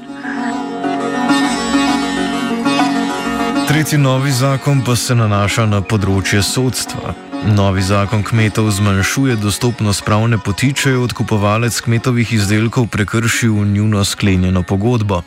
Tretji 3.69 3.99
novi 3.99 4.31
zakon 4.31 4.85
pa 4.85 4.97
se 4.97 5.15
nanaša 5.15 5.67
na 5.69 5.83
področje 5.85 6.41
sodstva. 6.43 7.28
Novi 7.47 7.83
zakon 7.83 8.23
kmetov 8.23 8.71
zmanjšuje 8.71 9.37
dostopnost 9.37 10.05
pravne 10.05 10.39
poti, 10.39 10.73
če 10.75 10.91
je 10.91 10.99
odkupovalec 10.99 11.81
kmetovih 11.81 12.33
izdelkov 12.33 12.89
prekršil 12.91 13.55
njuno 13.65 14.05
sklenjeno 14.05 14.63
pogodbo. 14.63 15.23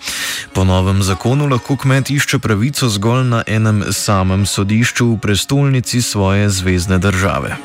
Po 0.53 0.63
novem 0.63 1.03
zakonu 1.03 1.47
lahko 1.47 1.77
kmet 1.77 2.11
išče 2.11 2.39
pravico 2.39 2.89
zgolj 2.89 3.23
na 3.23 3.43
enem 3.47 3.83
samem 3.91 4.45
sodišču 4.45 5.13
v 5.13 5.19
prestolnici 5.19 6.01
svoje 6.01 6.49
zvezdne 6.49 6.99
države. 6.99 7.55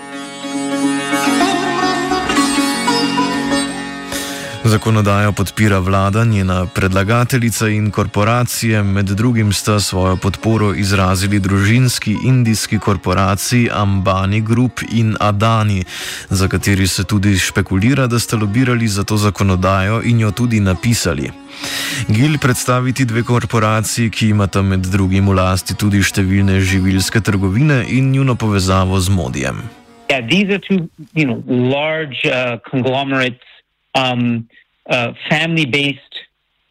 Zakonodajo 4.66 5.32
podpira 5.32 5.78
vlada, 5.78 6.24
njena 6.24 6.66
predlagateljica 6.74 7.68
in 7.68 7.90
korporacije, 7.90 8.82
med 8.82 9.06
drugim 9.06 9.52
sta 9.52 9.80
svojo 9.80 10.16
podporo 10.16 10.74
izrazili 10.74 11.38
družinski 11.38 12.16
indijski 12.24 12.78
korporaciji 12.78 13.68
Ambani 13.72 14.40
Group 14.40 14.80
in 14.92 15.16
Adani, 15.20 15.84
za 16.30 16.48
kateri 16.48 16.86
se 16.86 17.04
tudi 17.04 17.38
špekulira, 17.38 18.06
da 18.06 18.18
sta 18.18 18.36
lobirali 18.36 18.88
za 18.88 19.04
to 19.04 19.16
zakonodajo 19.16 20.02
in 20.04 20.20
jo 20.20 20.30
tudi 20.30 20.60
napisali. 20.60 21.30
Gil 22.08 22.38
predstaviti 22.38 23.04
dve 23.04 23.22
korporaciji, 23.22 24.10
ki 24.10 24.28
imata 24.28 24.62
med 24.62 24.80
drugim 24.80 25.28
v 25.28 25.34
lasti 25.34 25.74
tudi 25.74 26.02
številne 26.02 26.60
živilske 26.60 27.20
trgovine 27.20 27.84
in 27.88 28.10
njuno 28.10 28.34
povezavo 28.34 29.00
z 29.00 29.08
modijem. 29.10 29.62
Yeah, 30.10 30.28
these 30.30 30.50
are 30.50 30.58
two, 30.58 30.88
you 31.14 31.26
know, 31.26 31.42
large 31.46 32.26
uh, 32.26 32.58
conglomerates 32.70 33.55
um, 33.96 34.48
uh, 34.88 35.12
family-based 35.28 36.14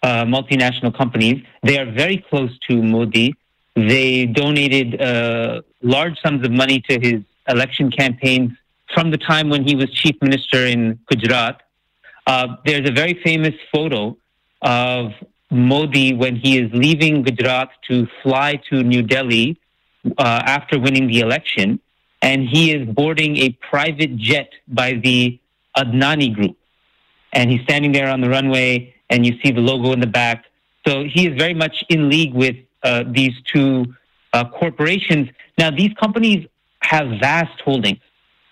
uh, 0.03 0.24
multinational 0.24 0.96
companies. 0.96 1.44
They 1.63 1.77
are 1.79 1.91
very 1.91 2.17
close 2.29 2.58
to 2.67 2.82
Modi. 2.82 3.36
They 3.75 4.25
donated 4.27 5.01
uh, 5.01 5.62
large 5.82 6.17
sums 6.22 6.46
of 6.46 6.51
money 6.51 6.79
to 6.89 7.00
his 7.00 7.22
election 7.50 7.91
campaigns 7.91 8.51
from 8.94 9.12
the 9.12 9.17
time 9.17 9.50
when 9.50 9.63
he 9.67 9.75
was 9.75 9.89
chief 9.91 10.15
minister 10.22 10.65
in 10.65 11.00
Gujarat. 11.10 11.62
Uh, 12.27 12.55
there's 12.65 12.88
a 12.88 12.94
very 12.94 13.20
famous 13.24 13.55
photo 13.72 14.15
of 14.62 15.12
Modi 15.51 16.13
when 16.13 16.36
he 16.36 16.58
is 16.60 16.72
leaving 16.74 17.24
Gujarat 17.24 17.70
to 17.89 18.08
fly 18.24 18.62
to 18.70 18.84
New 18.84 19.01
Delhi 19.01 19.60
uh, 20.17 20.41
after 20.46 20.79
winning 20.79 21.08
the 21.08 21.20
election, 21.20 21.79
and 22.22 22.48
he 22.48 22.72
is 22.72 22.88
boarding 22.88 23.38
a 23.38 23.50
private 23.72 24.15
jet 24.15 24.50
by 24.67 24.94
the 24.94 25.39
Adani 25.77 26.34
Group 26.34 26.58
and 27.36 27.51
he's 27.51 27.62
standing 27.63 27.92
there 27.92 28.10
on 28.10 28.22
the 28.22 28.30
runway, 28.30 28.96
and 29.10 29.25
you 29.25 29.38
see 29.44 29.51
the 29.51 29.62
logo 29.62 29.92
in 29.92 30.00
the 30.00 30.08
back. 30.08 30.46
So 30.88 31.04
he 31.04 31.27
is 31.27 31.38
very 31.38 31.54
much 31.54 31.84
in 31.89 32.10
league 32.10 32.34
with 32.34 32.56
uh, 32.82 33.04
these 33.08 33.34
two 33.51 33.94
uh, 34.34 34.46
corporations. 34.50 35.30
Now, 35.58 35.70
these 35.72 35.94
companies 36.00 36.48
have 36.82 37.08
vast 37.20 37.60
holdings. 37.62 38.00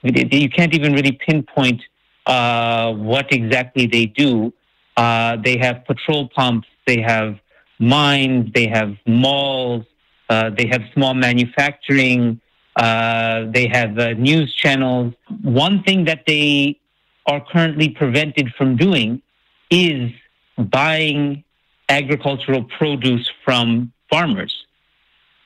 You 0.03 0.49
can't 0.49 0.73
even 0.73 0.93
really 0.93 1.13
pinpoint 1.13 1.81
uh, 2.25 2.93
what 2.93 3.31
exactly 3.31 3.85
they 3.85 4.05
do. 4.05 4.53
Uh, 4.97 5.37
they 5.37 5.57
have 5.57 5.85
petrol 5.85 6.29
pumps, 6.29 6.67
they 6.85 7.01
have 7.01 7.39
mines, 7.79 8.51
they 8.53 8.67
have 8.67 8.95
malls, 9.07 9.85
uh, 10.29 10.49
they 10.57 10.67
have 10.67 10.81
small 10.93 11.13
manufacturing, 11.13 12.39
uh, 12.75 13.45
they 13.51 13.67
have 13.67 13.95
news 14.17 14.53
channels. 14.53 15.13
One 15.41 15.83
thing 15.83 16.05
that 16.05 16.25
they 16.27 16.79
are 17.25 17.43
currently 17.51 17.89
prevented 17.89 18.53
from 18.57 18.75
doing 18.75 19.21
is 19.69 20.11
buying 20.57 21.43
agricultural 21.89 22.63
produce 22.63 23.29
from 23.43 23.91
farmers. 24.09 24.65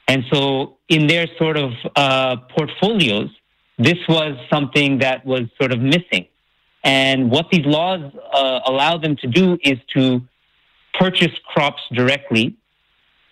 And 0.07 0.23
so, 0.31 0.77
in 0.87 1.07
their 1.07 1.27
sort 1.37 1.57
of 1.57 1.73
uh, 1.95 2.37
portfolios, 2.55 3.29
this 3.77 3.97
was 4.07 4.37
something 4.49 4.99
that 4.99 5.25
was 5.25 5.43
sort 5.59 5.71
of 5.71 5.79
missing. 5.81 6.27
And 6.83 7.29
what 7.29 7.49
these 7.51 7.65
laws 7.65 8.01
uh, 8.33 8.59
allow 8.65 8.97
them 8.97 9.15
to 9.17 9.27
do 9.27 9.57
is 9.61 9.77
to 9.95 10.21
purchase 10.93 11.33
crops 11.45 11.81
directly 11.91 12.55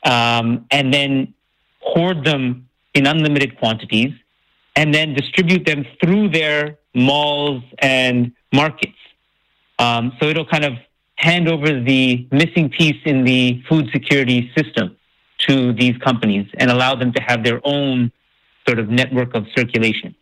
um, 0.03 0.65
and 0.71 0.93
then 0.93 1.33
hoard 1.79 2.25
them 2.25 2.67
in 2.93 3.07
unlimited 3.07 3.57
quantities 3.57 4.11
and 4.75 4.93
then 4.93 5.13
distribute 5.13 5.65
them 5.65 5.85
through 6.01 6.29
their 6.29 6.77
malls 6.93 7.63
and 7.79 8.31
markets. 8.53 8.97
Um, 9.79 10.13
so 10.19 10.27
it'll 10.27 10.45
kind 10.45 10.65
of 10.65 10.73
hand 11.15 11.47
over 11.47 11.79
the 11.81 12.27
missing 12.31 12.69
piece 12.69 13.01
in 13.05 13.23
the 13.23 13.63
food 13.69 13.89
security 13.91 14.51
system 14.57 14.95
to 15.39 15.73
these 15.73 15.97
companies 15.97 16.47
and 16.57 16.69
allow 16.71 16.95
them 16.95 17.13
to 17.13 17.21
have 17.21 17.43
their 17.43 17.61
own 17.63 18.11
sort 18.67 18.79
of 18.79 18.89
network 18.89 19.33
of 19.33 19.45
circulation. 19.55 20.15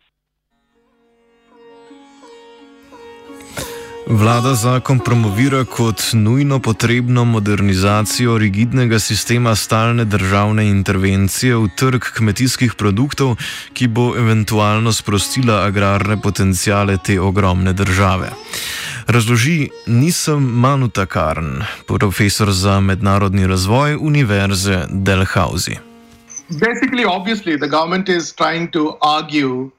Vlada 4.06 4.54
zakon 4.54 4.98
promovira 4.98 5.64
kot 5.64 6.02
nujno 6.12 6.58
potrebno 6.58 7.24
modernizacijo 7.24 8.38
rigidnega 8.38 8.98
sistema 8.98 9.54
stalne 9.56 10.04
državne 10.04 10.68
intervencije 10.68 11.56
v 11.56 11.68
trg 11.76 12.04
kmetijskih 12.16 12.74
produktov, 12.74 13.36
ki 13.72 13.88
bo 13.88 14.12
eventualno 14.16 14.92
sprostila 14.92 15.62
agrarne 15.64 16.20
potencijale 16.20 16.96
te 16.96 17.20
ogromne 17.20 17.72
države. 17.72 18.28
Razloži 19.06 19.68
nisem 19.86 20.42
Manuta 20.42 21.06
Karn, 21.06 21.62
profesor 21.86 22.52
za 22.52 22.80
mednarodni 22.80 23.46
razvoj 23.46 23.96
Univerze 24.00 24.84
Delhausi. 24.90 25.78
Basically, 26.50 27.06
obviously, 27.06 27.56
the 27.58 27.68
government 27.68 28.08
is 28.08 28.34
trying 28.34 28.70
to 28.72 28.98
argue 29.00 29.70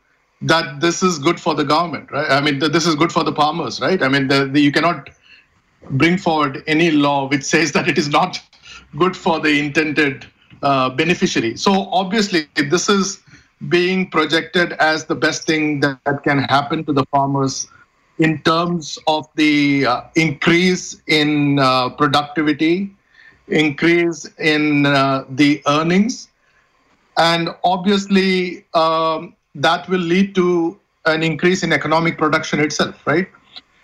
that 0.47 0.79
this 0.79 1.01
is 1.01 1.17
good 1.19 1.39
for 1.39 1.55
the 1.55 1.63
government, 1.63 2.11
right? 2.11 2.29
I 2.29 2.41
mean, 2.41 2.59
this 2.59 2.85
is 2.85 2.95
good 2.95 3.11
for 3.11 3.23
the 3.23 3.33
farmers, 3.33 3.81
right? 3.81 4.01
I 4.01 4.07
mean, 4.07 4.27
the, 4.27 4.45
the, 4.45 4.59
you 4.59 4.71
cannot 4.71 5.09
bring 5.91 6.17
forward 6.17 6.63
any 6.67 6.91
law 6.91 7.27
which 7.27 7.43
says 7.43 7.71
that 7.73 7.87
it 7.87 7.97
is 7.97 8.09
not 8.09 8.39
good 8.97 9.15
for 9.15 9.39
the 9.39 9.59
intended 9.59 10.25
uh, 10.61 10.89
beneficiary. 10.89 11.57
So 11.57 11.89
obviously, 11.91 12.47
this 12.55 12.89
is 12.89 13.21
being 13.69 14.09
projected 14.09 14.73
as 14.73 15.05
the 15.05 15.15
best 15.15 15.45
thing 15.45 15.79
that, 15.81 15.99
that 16.05 16.23
can 16.23 16.39
happen 16.39 16.83
to 16.85 16.93
the 16.93 17.05
farmers 17.05 17.67
in 18.19 18.41
terms 18.43 18.97
of 19.07 19.27
the 19.35 19.85
uh, 19.85 20.01
increase 20.15 21.01
in 21.07 21.59
uh, 21.59 21.89
productivity, 21.89 22.93
increase 23.47 24.25
in 24.39 24.85
uh, 24.85 25.25
the 25.29 25.61
earnings, 25.67 26.29
and 27.17 27.49
obviously 27.63 28.65
um, 28.73 29.35
that 29.55 29.88
will 29.89 30.00
lead 30.00 30.35
to 30.35 30.79
an 31.05 31.24
increase 31.24 31.63
in 31.63 31.71
economic 31.71 32.17
production 32.17 32.59
itself, 32.59 32.95
right? 33.05 33.27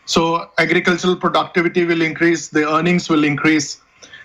So 0.06 0.50
agricultural 0.58 1.16
productivity 1.16 1.86
will 1.86 2.02
increase, 2.02 2.50
the 2.50 2.70
earnings 2.70 3.10
will 3.10 3.24
increase. 3.24 3.80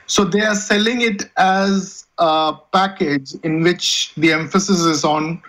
So 0.06 0.24
they 0.24 0.40
are 0.40 0.54
selling 0.54 1.02
it 1.02 1.30
as 1.36 2.06
a 2.18 2.54
package 2.72 3.34
in 3.42 3.62
which 3.62 4.14
the 4.16 4.32
emphasis 4.32 4.80
is 4.80 5.04
on 5.04 5.42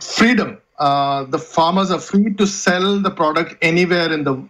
freedom. 0.00 0.58
Uh, 0.78 1.24
the 1.24 1.38
farmers 1.38 1.90
are 1.90 2.00
free 2.00 2.34
to 2.34 2.46
sell 2.46 2.98
the 2.98 3.10
product 3.10 3.56
anywhere 3.62 4.12
in 4.12 4.24
the 4.24 4.42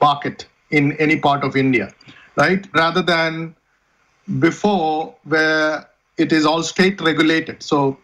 market 0.00 0.46
in 0.70 0.92
any 0.92 1.18
part 1.18 1.44
of 1.44 1.56
India, 1.56 1.94
right? 2.36 2.66
Rather 2.74 3.02
than 3.02 3.54
before 4.38 5.14
where 5.24 5.86
it 6.16 6.32
is 6.32 6.46
all 6.46 6.62
state 6.62 7.00
regulated. 7.00 7.62
So 7.62 7.98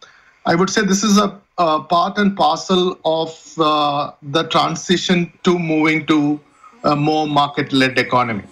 I 0.46 0.54
would 0.54 0.70
say 0.70 0.82
this 0.82 1.02
is 1.02 1.18
a, 1.18 1.40
a 1.60 1.80
part 1.92 2.18
and 2.18 2.36
parcel 2.36 2.96
of 3.04 3.30
uh, 3.58 4.10
the 4.22 4.44
transition 4.48 5.30
to 5.42 5.58
moving 5.58 6.06
to 6.06 6.40
a 6.84 6.96
more 6.96 7.26
market 7.26 7.72
led 7.72 7.98
economy. 7.98 8.42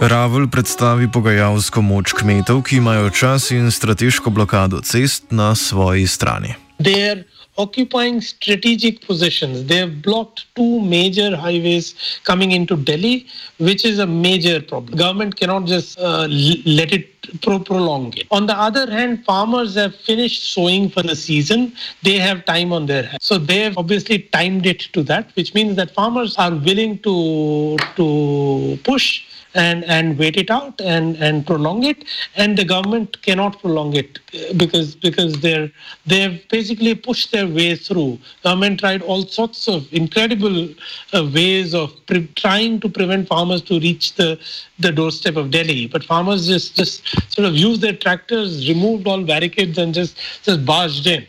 Ravel 0.00 0.46
predstavi 0.46 1.08
pogajalsko 1.10 1.82
moč 1.82 2.14
kmetov, 2.14 2.62
ki 2.66 2.78
imajo 2.78 3.10
čas 3.10 3.50
in 3.50 3.70
strateško 3.70 4.30
blokado 4.30 4.80
cest 4.80 5.30
na 5.30 5.54
svoji 5.54 6.06
strani. 6.06 6.54
They're 6.78 7.24
occupying 7.56 8.20
strategic 8.20 9.00
positions. 9.00 9.64
They 9.64 9.78
have 9.78 10.00
blocked 10.00 10.46
two 10.54 10.80
major 10.80 11.36
highways 11.36 11.94
coming 12.24 12.52
into 12.52 12.76
Delhi, 12.76 13.26
which 13.58 13.84
is 13.84 13.98
a 13.98 14.06
major 14.06 14.62
problem. 14.62 14.96
Government 14.96 15.36
cannot 15.36 15.64
just 15.64 15.98
uh, 15.98 16.28
let 16.64 16.92
it 16.92 17.40
pro- 17.42 17.58
prolong 17.58 18.14
it. 18.16 18.26
On 18.30 18.46
the 18.46 18.56
other 18.56 18.88
hand, 18.90 19.24
farmers 19.24 19.74
have 19.74 19.94
finished 19.94 20.52
sowing 20.52 20.88
for 20.88 21.02
the 21.02 21.16
season. 21.16 21.72
They 22.02 22.18
have 22.18 22.44
time 22.44 22.72
on 22.72 22.86
their 22.86 23.02
hands. 23.02 23.24
So 23.24 23.38
they 23.38 23.58
have 23.62 23.76
obviously 23.76 24.20
timed 24.20 24.64
it 24.66 24.80
to 24.92 25.02
that, 25.04 25.34
which 25.34 25.54
means 25.54 25.76
that 25.76 25.90
farmers 25.90 26.36
are 26.36 26.54
willing 26.54 26.98
to 27.00 27.76
to 27.96 28.78
push 28.84 29.24
and 29.58 29.84
and 29.84 30.18
wait 30.18 30.36
it 30.42 30.50
out 30.50 30.80
and 30.80 31.16
and 31.16 31.46
prolong 31.46 31.84
it. 31.84 32.04
And 32.36 32.56
the 32.56 32.64
government 32.64 33.20
cannot 33.22 33.60
prolong 33.60 33.94
it 33.94 34.18
because 34.56 34.94
because 34.94 35.40
they're 35.40 35.70
they've 36.06 36.36
basically 36.48 36.94
pushed 36.94 37.32
their 37.32 37.46
way 37.46 37.76
through. 37.76 38.18
Government 38.42 38.80
tried 38.80 39.02
all 39.02 39.24
sorts 39.26 39.68
of 39.68 39.92
incredible 39.92 40.68
uh, 41.14 41.24
ways 41.34 41.74
of 41.74 41.94
pre- 42.06 42.28
trying 42.44 42.80
to 42.80 42.88
prevent 42.88 43.28
farmers 43.28 43.62
to 43.62 43.80
reach 43.80 44.14
the 44.14 44.38
the 44.78 44.92
doorstep 44.92 45.36
of 45.36 45.50
delhi. 45.50 45.86
But 45.86 46.04
farmers 46.04 46.46
just 46.46 46.76
just 46.76 47.08
sort 47.34 47.48
of 47.48 47.56
used 47.56 47.80
their 47.80 47.98
tractors 48.06 48.68
removed 48.68 49.06
all 49.06 49.24
barricades 49.24 49.78
and 49.78 49.94
just 49.94 50.16
just 50.42 50.64
barged 50.64 51.06
in. 51.06 51.26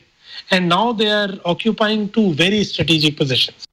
And 0.52 0.70
now 0.70 0.94
they 0.94 1.10
are 1.12 1.34
occupying 1.46 2.10
two 2.10 2.34
very 2.34 2.64
strategic 2.64 3.18
positions 3.18 3.69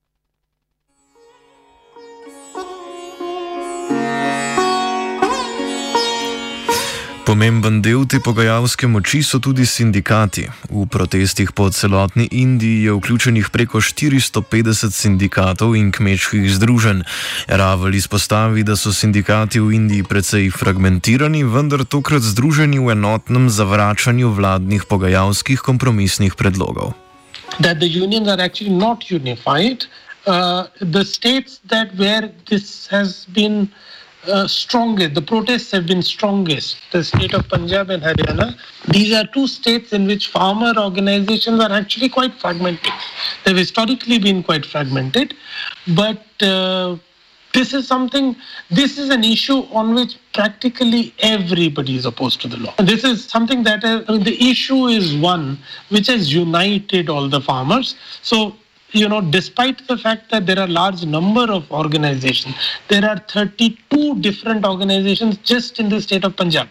Pomemben 7.26 7.80
del 7.83 8.04
te 8.06 8.21
pogajalske 8.23 8.87
moči 8.87 9.18
so 9.26 9.40
tudi 9.42 9.64
sindikati. 9.66 10.45
V 10.71 10.85
protestih 10.87 11.50
po 11.50 11.64
celotni 11.75 12.28
Indiji 12.30 12.85
je 12.85 12.92
vključenih 12.95 13.49
preko 13.50 13.80
450 13.83 14.95
sindikatov 14.95 15.75
in 15.75 15.90
kmečkih 15.90 16.47
združenj. 16.54 17.02
Ravel 17.49 17.99
izpostavi, 17.99 18.62
da 18.62 18.76
so 18.76 18.92
sindikati 18.95 19.59
v 19.59 19.75
Indiji 19.75 20.06
precej 20.06 20.52
fragmentirani, 20.54 21.42
vendar 21.42 21.83
tokrat 21.83 22.23
združeni 22.23 22.78
v 22.78 22.95
enotnem 22.95 23.50
zavračanju 23.50 24.30
vladnih 24.30 24.87
pogajalskih 24.87 25.59
kompromisnih 25.59 26.38
predlogov. 26.38 26.95
that 27.59 27.80
the 27.80 27.88
unions 27.88 28.28
are 28.28 28.40
actually 28.40 28.71
not 28.71 29.11
unified. 29.11 29.85
Uh, 30.26 30.66
the 30.80 31.04
states 31.04 31.59
that 31.66 31.88
where 31.97 32.30
this 32.47 32.87
has 32.87 33.26
been 33.35 33.62
uh, 33.62 33.95
strongest, 34.47 35.14
the 35.14 35.23
protests 35.23 35.70
have 35.70 35.87
been 35.87 36.03
strongest, 36.03 36.77
the 36.92 37.03
state 37.03 37.35
of 37.35 37.48
Punjab 37.48 37.90
and 37.90 38.03
Haryana. 38.03 38.59
These 38.88 39.14
are 39.14 39.27
two 39.27 39.46
states 39.46 39.92
in 39.92 40.07
which 40.07 40.29
farmer 40.29 40.72
organizations 40.77 41.61
are 41.61 41.72
actually 41.72 42.09
quite 42.09 42.35
fragmented. 42.35 42.92
They've 43.44 43.57
historically 43.57 44.18
been 44.18 44.42
quite 44.42 44.66
fragmented, 44.66 45.35
but 45.94 46.24
uh, 46.42 46.96
this 47.53 47.72
is 47.72 47.88
something, 47.88 48.37
this 48.70 48.98
is 48.98 49.09
an 49.09 49.24
issue 49.24 49.61
on 49.72 49.94
which 49.94 50.18
practically 50.35 51.14
everybody 51.20 51.96
is 51.96 52.05
opposed 52.05 52.40
to 52.42 52.48
the 52.48 52.59
law. 52.59 52.74
This 52.79 53.03
is 53.03 53.24
something 53.24 53.62
that 53.62 53.83
uh, 53.83 54.18
the 54.18 54.37
issue 54.50 54.87
is 54.87 55.16
one 55.16 55.59
which 55.88 56.09
has 56.09 56.33
united 56.33 57.09
all 57.09 57.29
the 57.29 57.40
farmers. 57.40 57.94
So 58.22 58.57
you 58.92 59.09
know, 59.09 59.20
despite 59.20 59.87
the 59.88 59.96
fact 59.99 60.31
that 60.31 60.46
there 60.46 60.59
are 60.59 60.66
large 60.66 61.05
number 61.05 61.51
of 61.51 61.70
organizations, 61.70 62.55
there 62.88 63.05
are 63.05 63.18
32 63.29 64.20
different 64.20 64.64
organizations 64.64 65.37
just 65.38 65.79
in 65.81 65.88
the 65.88 66.01
state 66.01 66.25
of 66.25 66.37
Punjab. 66.37 66.68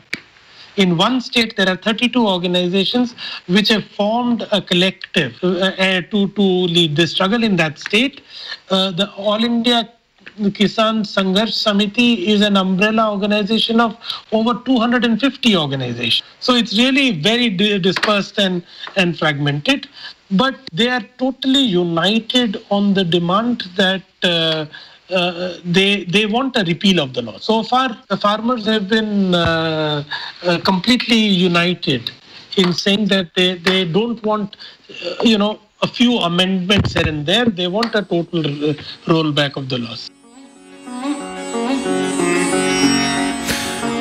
In 0.77 0.97
one 0.97 1.21
state, 1.21 1.55
there 1.55 1.69
are 1.69 1.77
32 1.77 2.27
organizations 2.27 3.15
which 3.47 3.69
have 3.69 3.85
formed 3.85 4.45
a 4.51 4.61
collective 4.61 5.37
uh, 5.41 5.47
uh, 5.47 6.01
to, 6.11 6.27
to 6.27 6.41
lead 6.41 6.97
the 6.97 7.07
struggle 7.07 7.43
in 7.43 7.55
that 7.55 7.79
state. 7.79 8.21
Uh, 8.69 8.91
the 8.91 9.09
All 9.13 9.43
India 9.43 9.89
Kisan 10.37 11.05
Sangharsh 11.05 11.55
Samiti 11.55 12.25
is 12.25 12.41
an 12.41 12.57
umbrella 12.57 13.09
organization 13.09 13.79
of 13.79 13.95
over 14.33 14.53
250 14.65 15.55
organizations. 15.55 16.23
So 16.41 16.55
it's 16.55 16.77
really 16.77 17.21
very 17.21 17.49
dispersed 17.49 18.37
and, 18.37 18.61
and 18.97 19.17
fragmented, 19.17 19.87
but 20.31 20.55
they 20.73 20.89
are 20.89 21.05
totally 21.17 21.61
united 21.61 22.63
on 22.69 22.93
the 22.93 23.03
demand 23.03 23.63
that. 23.75 24.03
Uh, 24.23 24.65
uh, 25.11 25.57
they 25.63 26.03
they 26.05 26.25
want 26.25 26.57
a 26.57 26.63
repeal 26.63 26.99
of 26.99 27.13
the 27.13 27.21
law. 27.21 27.37
So 27.37 27.61
far, 27.61 27.95
the 28.09 28.17
farmers 28.17 28.65
have 28.65 28.89
been 28.89 29.35
uh, 29.35 30.03
uh, 30.43 30.57
completely 30.61 31.17
united 31.17 32.09
in 32.57 32.73
saying 32.73 33.05
that 33.09 33.33
they, 33.35 33.55
they 33.55 33.85
don't 33.85 34.23
want, 34.23 34.57
uh, 34.89 35.15
you 35.23 35.37
know, 35.37 35.59
a 35.81 35.87
few 35.87 36.17
amendments 36.19 36.93
here 36.93 37.07
and 37.07 37.25
there. 37.25 37.45
They 37.45 37.67
want 37.67 37.93
a 37.93 38.01
total 38.01 38.39
uh, 38.39 38.73
rollback 39.05 39.57
of 39.57 39.69
the 39.69 39.77
laws. 39.77 40.09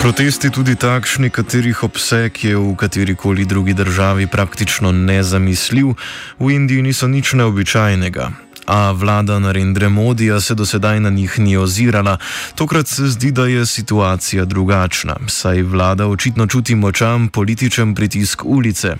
Protesti 0.04 0.50
tudi 0.52 0.76
takšni, 0.76 1.30
katerih 1.32 1.78
obseg 1.80 2.36
je 2.44 2.52
v 2.52 2.76
katerikoli 2.76 3.48
drugi 3.48 3.72
državi 3.72 4.26
praktično 4.28 4.92
nezamisljiv, 4.92 5.94
v 6.36 6.50
Indiji 6.52 6.82
niso 6.84 7.08
nič 7.08 7.32
neobičajnega. 7.32 8.43
A 8.66 8.92
vlada 8.92 9.38
Narendra 9.38 9.88
Modija 9.88 10.40
se 10.40 10.55
do 10.55 10.66
sedaj 10.66 11.00
na 11.00 11.11
njih 11.11 11.38
ni 11.38 11.57
ozirala. 11.57 12.16
Tokrat 12.55 12.88
se 12.88 13.07
zdi, 13.07 13.31
da 13.31 13.46
je 13.46 13.66
situacija 13.66 14.44
drugačna, 14.44 15.16
saj 15.29 15.62
vlada 15.62 16.07
očitno 16.07 16.46
čuti 16.46 16.74
močan 16.74 17.29
političen 17.29 17.94
pritisk 17.94 18.44
ulice. 18.44 18.96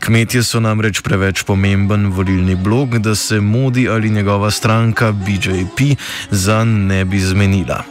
Kmetje 0.00 0.42
so 0.42 0.60
namreč 0.60 1.00
preveč 1.00 1.42
pomemben 1.42 2.06
volilni 2.06 2.54
blok, 2.54 2.88
da 2.88 3.14
se 3.14 3.40
Modi 3.40 3.88
ali 3.88 4.10
njegova 4.10 4.50
stranka 4.50 5.12
BJP 5.12 5.98
za 6.30 6.64
ne 6.64 7.04
bi 7.04 7.20
zmenila. 7.20 7.82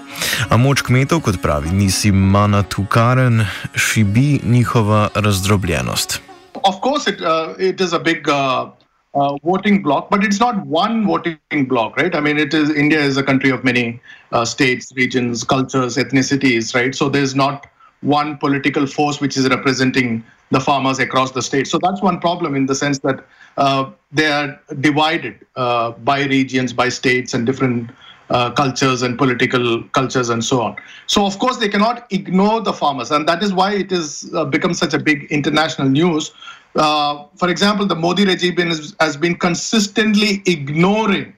A 0.49 0.57
moč 0.57 0.81
kmetov, 0.81 1.21
kot 1.21 1.41
pravi 1.41 1.71
Nisi 1.71 2.11
Manatukaren, 2.11 3.45
šibi 3.75 4.39
njihova 4.43 5.09
razdrobljenost. 5.15 6.21
Of 6.53 6.75
course, 6.83 7.11
it, 7.11 7.21
uh, 7.21 7.55
it 7.59 7.81
is 7.81 7.93
a 7.93 7.99
big 7.99 8.27
uh, 8.27 8.78
uh, 9.19 9.37
voting 9.43 9.81
bloc, 9.81 10.09
but 10.09 10.23
it's 10.23 10.39
not 10.39 10.65
one 10.65 11.05
voting 11.05 11.65
bloc, 11.71 11.97
right? 11.97 12.15
I 12.15 12.19
mean, 12.19 12.37
it 12.37 12.53
is 12.53 12.69
India 12.69 12.99
is 12.99 13.17
a 13.17 13.23
country 13.23 13.49
of 13.49 13.63
many 13.63 13.85
uh, 14.31 14.45
states, 14.45 14.91
regions, 14.95 15.43
cultures, 15.43 15.97
ethnicities, 15.97 16.73
right? 16.75 16.93
So 16.95 17.09
there's 17.09 17.35
not 17.35 17.67
one 18.01 18.37
political 18.37 18.87
force 18.87 19.19
which 19.19 19.35
is 19.37 19.49
representing 19.49 20.23
the 20.51 20.59
farmers 20.59 20.99
across 20.99 21.31
the 21.31 21.41
state. 21.41 21.67
So 21.67 21.79
that's 21.81 22.01
one 22.01 22.19
problem 22.19 22.55
in 22.55 22.65
the 22.65 22.75
sense 22.75 22.99
that 22.99 23.25
uh, 23.57 23.91
they 24.11 24.27
are 24.27 24.59
divided 24.79 25.45
uh, 25.55 25.91
by 25.91 26.25
regions, 26.25 26.73
by 26.73 26.89
states, 26.89 27.33
and 27.33 27.45
different 27.45 27.91
uh, 28.29 28.51
cultures 28.51 29.01
and 29.01 29.17
political 29.17 29.83
cultures 29.89 30.29
and 30.29 30.43
so 30.43 30.61
on. 30.61 30.75
So 31.07 31.25
of 31.25 31.39
course 31.39 31.57
they 31.57 31.69
cannot 31.69 32.05
ignore 32.11 32.61
the 32.61 32.73
farmers, 32.73 33.11
and 33.11 33.27
that 33.27 33.43
is 33.43 33.53
why 33.53 33.73
it 33.73 33.89
has 33.91 34.29
uh, 34.33 34.45
become 34.45 34.73
such 34.73 34.93
a 34.93 34.99
big 34.99 35.25
international 35.31 35.89
news. 35.89 36.31
Uh, 36.75 37.25
for 37.35 37.49
example, 37.49 37.85
the 37.85 37.95
Modi 37.95 38.25
regime 38.25 38.55
has, 38.57 38.95
has 38.99 39.17
been 39.17 39.35
consistently 39.35 40.41
ignoring 40.45 41.33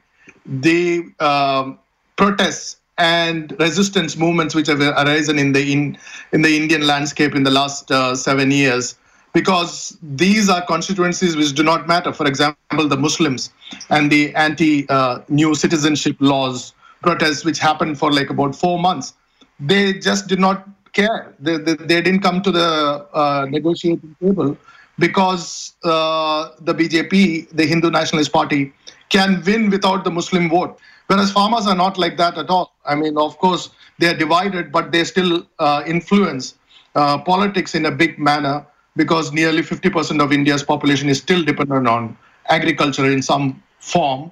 the 0.45 1.05
um, 1.19 1.79
protests 2.17 2.77
and 2.97 3.55
resistance 3.59 4.17
movements 4.17 4.53
which 4.53 4.67
have 4.67 4.81
arisen 4.81 5.39
in 5.39 5.53
the 5.53 5.71
in, 5.71 5.97
in 6.33 6.41
the 6.41 6.55
Indian 6.55 6.85
landscape 6.85 7.33
in 7.35 7.43
the 7.43 7.51
last 7.51 7.89
uh, 7.91 8.15
seven 8.15 8.51
years 8.51 8.95
because 9.33 9.97
these 10.01 10.49
are 10.49 10.63
constituencies 10.65 11.35
which 11.35 11.53
do 11.53 11.63
not 11.63 11.87
matter. 11.87 12.11
For 12.11 12.27
example, 12.27 12.87
the 12.87 12.97
Muslims 12.97 13.49
and 13.89 14.11
the 14.11 14.35
anti 14.35 14.87
uh, 14.89 15.21
new 15.29 15.55
citizenship 15.55 16.17
laws 16.19 16.73
protests 17.01 17.45
which 17.45 17.57
happened 17.57 17.97
for 17.97 18.11
like 18.11 18.29
about 18.29 18.55
four 18.55 18.77
months. 18.77 19.13
They 19.59 19.93
just 19.93 20.27
did 20.27 20.39
not 20.39 20.67
care. 20.93 21.33
They, 21.39 21.57
they, 21.57 21.75
they 21.75 22.01
didn't 22.01 22.19
come 22.19 22.41
to 22.41 22.51
the 22.51 23.07
uh, 23.13 23.47
negotiating 23.49 24.15
table 24.21 24.57
because 25.01 25.73
uh, 25.83 26.51
the 26.61 26.73
BJP, 26.73 27.49
the 27.49 27.65
Hindu 27.65 27.89
Nationalist 27.89 28.31
Party, 28.31 28.71
can 29.09 29.43
win 29.45 29.69
without 29.69 30.05
the 30.05 30.11
Muslim 30.11 30.49
vote. 30.49 30.79
Whereas 31.07 31.31
farmers 31.33 31.67
are 31.67 31.75
not 31.75 31.97
like 31.97 32.15
that 32.17 32.37
at 32.37 32.49
all. 32.49 32.73
I 32.85 32.95
mean, 32.95 33.17
of 33.17 33.37
course, 33.37 33.69
they 33.99 34.07
are 34.07 34.13
divided, 34.13 34.71
but 34.71 34.93
they 34.93 35.03
still 35.03 35.45
uh, 35.59 35.83
influence 35.85 36.55
uh, 36.95 37.17
politics 37.17 37.75
in 37.75 37.85
a 37.85 37.91
big 37.91 38.17
manner 38.17 38.65
because 38.95 39.33
nearly 39.33 39.61
50% 39.61 40.23
of 40.23 40.31
India's 40.31 40.63
population 40.63 41.09
is 41.09 41.17
still 41.17 41.43
dependent 41.43 41.87
on 41.87 42.17
agriculture 42.47 43.05
in 43.05 43.21
some 43.21 43.61
form. 43.79 44.31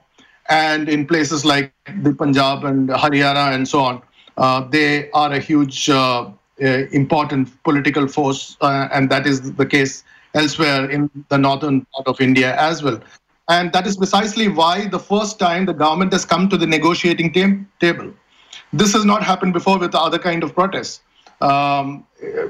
And 0.50 0.88
in 0.88 1.06
places 1.06 1.44
like 1.44 1.74
the 2.02 2.14
Punjab 2.14 2.64
and 2.64 2.90
Haryana 2.90 3.54
and 3.54 3.68
so 3.68 3.80
on, 3.82 4.02
uh, 4.38 4.62
they 4.70 5.12
are 5.12 5.34
a 5.34 5.40
huge, 5.40 5.90
uh, 5.90 6.30
uh, 6.62 6.86
important 6.92 7.48
political 7.64 8.08
force, 8.08 8.58
uh, 8.60 8.90
and 8.92 9.10
that 9.10 9.26
is 9.26 9.54
the 9.54 9.66
case 9.66 10.04
elsewhere 10.34 10.90
in 10.90 11.10
the 11.30 11.38
northern 11.38 11.86
part 11.94 12.08
of 12.08 12.22
India 12.22 12.56
as 12.60 12.84
well. 12.84 13.00
And 13.48 13.72
that 13.74 13.88
is 13.88 13.98
precisely 13.98 14.48
why 14.48 14.88
the 14.88 15.00
first 15.00 15.40
time 15.40 15.66
the 15.66 15.74
government 15.74 16.14
has 16.14 16.24
come 16.24 16.50
to 16.50 16.58
the 16.58 16.68
negotiating 16.68 17.34
table. 17.80 18.14
This 18.72 18.94
has 18.94 19.06
not 19.06 19.24
happened 19.24 19.54
before 19.54 19.80
with 19.80 19.92
the 19.92 20.00
other 20.00 20.20
kind 20.20 20.44
of 20.44 20.54
protests. 20.54 21.02
Um, 21.42 22.06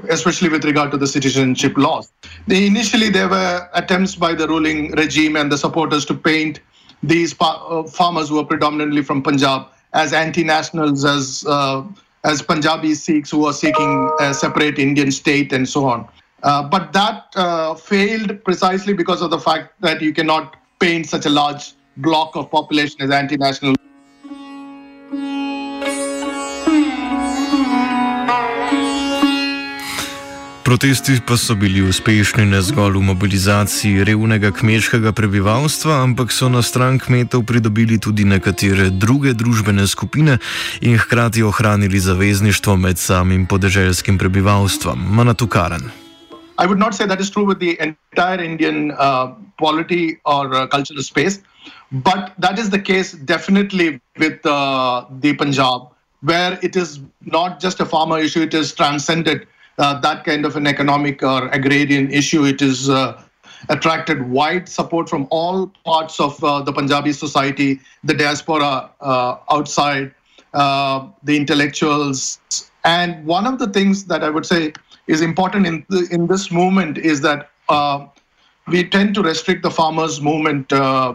especially 0.08 0.48
with 0.48 0.64
regard 0.64 0.90
to 0.90 0.96
the 0.96 1.06
citizenship 1.06 1.76
laws. 1.76 2.10
Initially, 2.48 3.08
there 3.08 3.28
were 3.28 3.68
attempts 3.72 4.16
by 4.16 4.34
the 4.34 4.48
ruling 4.48 4.90
regime 4.92 5.36
and 5.36 5.52
the 5.52 5.56
supporters 5.56 6.04
to 6.06 6.14
paint 6.14 6.58
these 7.00 7.34
uh, 7.40 7.84
farmers 7.84 8.28
who 8.28 8.40
are 8.40 8.44
predominantly 8.44 9.02
from 9.02 9.22
Punjab 9.22 9.68
as 9.92 10.12
anti-nationals, 10.12 11.04
as 11.04 11.44
uh, 11.46 11.84
as 12.24 12.42
Punjabi 12.42 12.94
Sikhs 12.94 13.30
who 13.30 13.46
are 13.46 13.52
seeking 13.52 14.10
a 14.20 14.34
separate 14.34 14.78
Indian 14.78 15.10
state 15.10 15.52
and 15.52 15.68
so 15.68 15.86
on. 15.86 16.06
Uh, 16.42 16.62
but 16.62 16.92
that 16.92 17.26
uh, 17.36 17.74
failed 17.74 18.42
precisely 18.44 18.94
because 18.94 19.20
of 19.20 19.30
the 19.30 19.38
fact 19.38 19.74
that 19.80 20.00
you 20.00 20.12
cannot 20.12 20.56
paint 20.78 21.06
such 21.06 21.26
a 21.26 21.30
large 21.30 21.74
block 21.98 22.34
of 22.34 22.50
population 22.50 23.02
as 23.02 23.10
anti-national. 23.10 23.74
Protesti 30.64 31.18
pa 31.26 31.36
so 31.36 31.54
bili 31.58 31.82
uspešni 31.82 32.44
ne 32.46 32.60
zgolj 32.62 32.94
v 32.94 33.02
mobilizaciji 33.02 34.04
revnega 34.06 34.52
kmečkega 34.54 35.10
prebivalstva, 35.12 35.98
ampak 35.98 36.30
so 36.32 36.48
na 36.48 36.62
stran 36.62 37.02
kmetov 37.02 37.42
pridobili 37.42 37.98
tudi 37.98 38.24
nekatere 38.24 38.86
druge 38.94 39.34
družbene 39.34 39.86
skupine 39.90 40.38
in 40.80 40.94
hkrati 40.94 41.42
ohranili 41.42 42.00
zavezništvo 42.00 42.76
med 42.76 42.98
samim 42.98 43.46
podeželskim 43.50 44.18
prebivalstvom. 44.18 45.10
Manatukaren. 45.10 45.99
I 46.60 46.66
would 46.66 46.78
not 46.78 46.94
say 46.94 47.06
that 47.06 47.20
is 47.20 47.30
true 47.30 47.46
with 47.46 47.58
the 47.58 47.80
entire 47.80 48.38
Indian 48.38 48.90
uh, 48.92 49.32
polity 49.58 50.20
or 50.26 50.54
uh, 50.54 50.66
cultural 50.66 51.02
space, 51.02 51.40
but 51.90 52.34
that 52.38 52.58
is 52.58 52.68
the 52.68 52.78
case 52.78 53.12
definitely 53.12 53.98
with 54.18 54.44
uh, 54.44 55.06
the 55.20 55.32
Punjab, 55.34 55.88
where 56.20 56.58
it 56.62 56.76
is 56.76 57.00
not 57.22 57.60
just 57.60 57.80
a 57.80 57.86
farmer 57.86 58.18
issue, 58.18 58.42
it 58.42 58.52
is 58.52 58.74
transcended 58.74 59.46
uh, 59.78 59.98
that 60.00 60.24
kind 60.24 60.44
of 60.44 60.54
an 60.56 60.66
economic 60.66 61.22
or 61.22 61.48
agrarian 61.48 62.10
issue. 62.10 62.44
It 62.44 62.60
has 62.60 62.90
uh, 62.90 63.22
attracted 63.70 64.28
wide 64.28 64.68
support 64.68 65.08
from 65.08 65.26
all 65.30 65.72
parts 65.86 66.20
of 66.20 66.44
uh, 66.44 66.60
the 66.60 66.74
Punjabi 66.74 67.14
society, 67.14 67.80
the 68.04 68.12
diaspora 68.12 68.90
outside, 69.50 70.14
the 70.52 71.36
intellectuals. 71.42 72.38
And 72.84 73.24
one 73.24 73.46
of 73.46 73.58
the 73.58 73.68
things 73.68 74.04
that 74.06 74.22
I 74.22 74.28
would 74.28 74.44
say 74.44 74.74
is 75.14 75.20
important 75.20 75.66
in, 75.66 75.76
in 76.10 76.26
this 76.26 76.50
movement 76.50 76.98
is 76.98 77.20
that 77.20 77.50
we 78.72 78.80
tend 78.94 79.14
to 79.14 79.22
restrict 79.22 79.62
the 79.62 79.70
farmers 79.70 80.20
movement 80.20 80.72
uh, 80.72 81.14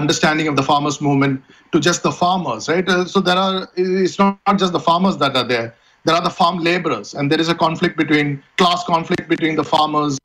understanding 0.00 0.46
of 0.46 0.56
the 0.56 0.62
farmers 0.62 1.00
movement 1.00 1.42
to 1.72 1.80
just 1.88 2.02
the 2.02 2.12
farmers 2.12 2.68
right 2.68 2.88
uh, 2.88 3.04
so 3.04 3.20
there 3.28 3.36
are 3.36 3.68
it's 3.76 4.18
not, 4.18 4.38
not 4.46 4.58
just 4.58 4.72
the 4.72 4.84
farmers 4.90 5.16
that 5.16 5.36
are 5.36 5.48
there 5.54 5.74
there 6.04 6.14
are 6.14 6.22
the 6.22 6.30
farm 6.30 6.58
laborers, 6.58 7.14
and 7.14 7.30
there 7.30 7.40
is 7.40 7.48
a 7.48 7.54
conflict 7.54 7.96
between 7.96 8.42
class 8.56 8.84
conflict 8.84 9.28
between 9.28 9.56
the 9.56 9.64
farmers, 9.64 10.18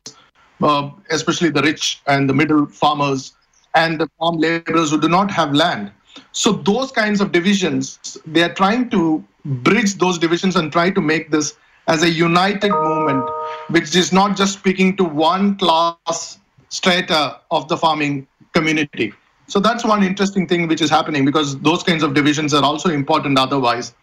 uh, 0.62 0.90
especially 1.10 1.50
the 1.50 1.62
rich 1.62 2.02
and 2.08 2.30
the 2.30 2.34
middle 2.34 2.66
farmers, 2.66 3.34
and 3.74 4.00
the 4.00 4.08
farm 4.18 4.38
laborers 4.38 4.92
who 4.92 5.00
do 5.00 5.10
not 5.10 5.30
have 5.30 5.54
land. 5.54 5.92
So 6.32 6.54
those 6.54 6.92
kinds 6.92 7.20
of 7.20 7.34
divisions, 7.34 8.18
they 8.26 8.44
are 8.44 8.54
trying 8.54 8.90
to 8.92 9.24
bridge 9.44 9.96
those 9.96 10.18
divisions 10.18 10.56
and 10.56 10.72
try 10.72 10.90
to 10.92 11.02
make 11.02 11.30
this 11.30 11.56
as 11.88 12.04
a 12.04 12.10
united 12.10 12.72
movement, 12.72 13.24
which 13.70 13.96
is 13.96 14.12
not 14.12 14.36
just 14.36 14.54
speaking 14.54 14.96
to 14.98 15.04
one 15.04 15.58
class 15.58 16.40
strata 16.70 17.40
of 17.52 17.68
the 17.68 17.78
farming 17.78 18.28
community. 18.54 19.14
So 19.48 19.60
that's 19.60 19.86
one 19.86 20.04
interesting 20.04 20.48
thing 20.48 20.68
which 20.68 20.82
is 20.82 20.90
happening 20.90 21.24
because 21.24 21.60
those 21.60 21.84
kinds 21.84 22.04
of 22.04 22.14
divisions 22.14 22.54
are 22.54 22.64
also 22.64 22.90
important 22.90 23.38
otherwise 23.38 23.94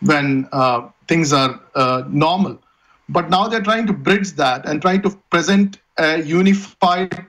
when 0.00 0.48
uh, 0.52 0.88
things 1.06 1.32
are 1.32 1.60
uh, 1.74 2.02
normal. 2.08 2.58
But 3.08 3.30
now 3.30 3.46
they're 3.48 3.62
trying 3.62 3.86
to 3.86 3.92
bridge 3.92 4.32
that 4.32 4.66
and 4.66 4.80
trying 4.82 5.02
to 5.02 5.10
present 5.30 5.78
a 5.98 6.20
unified 6.22 7.26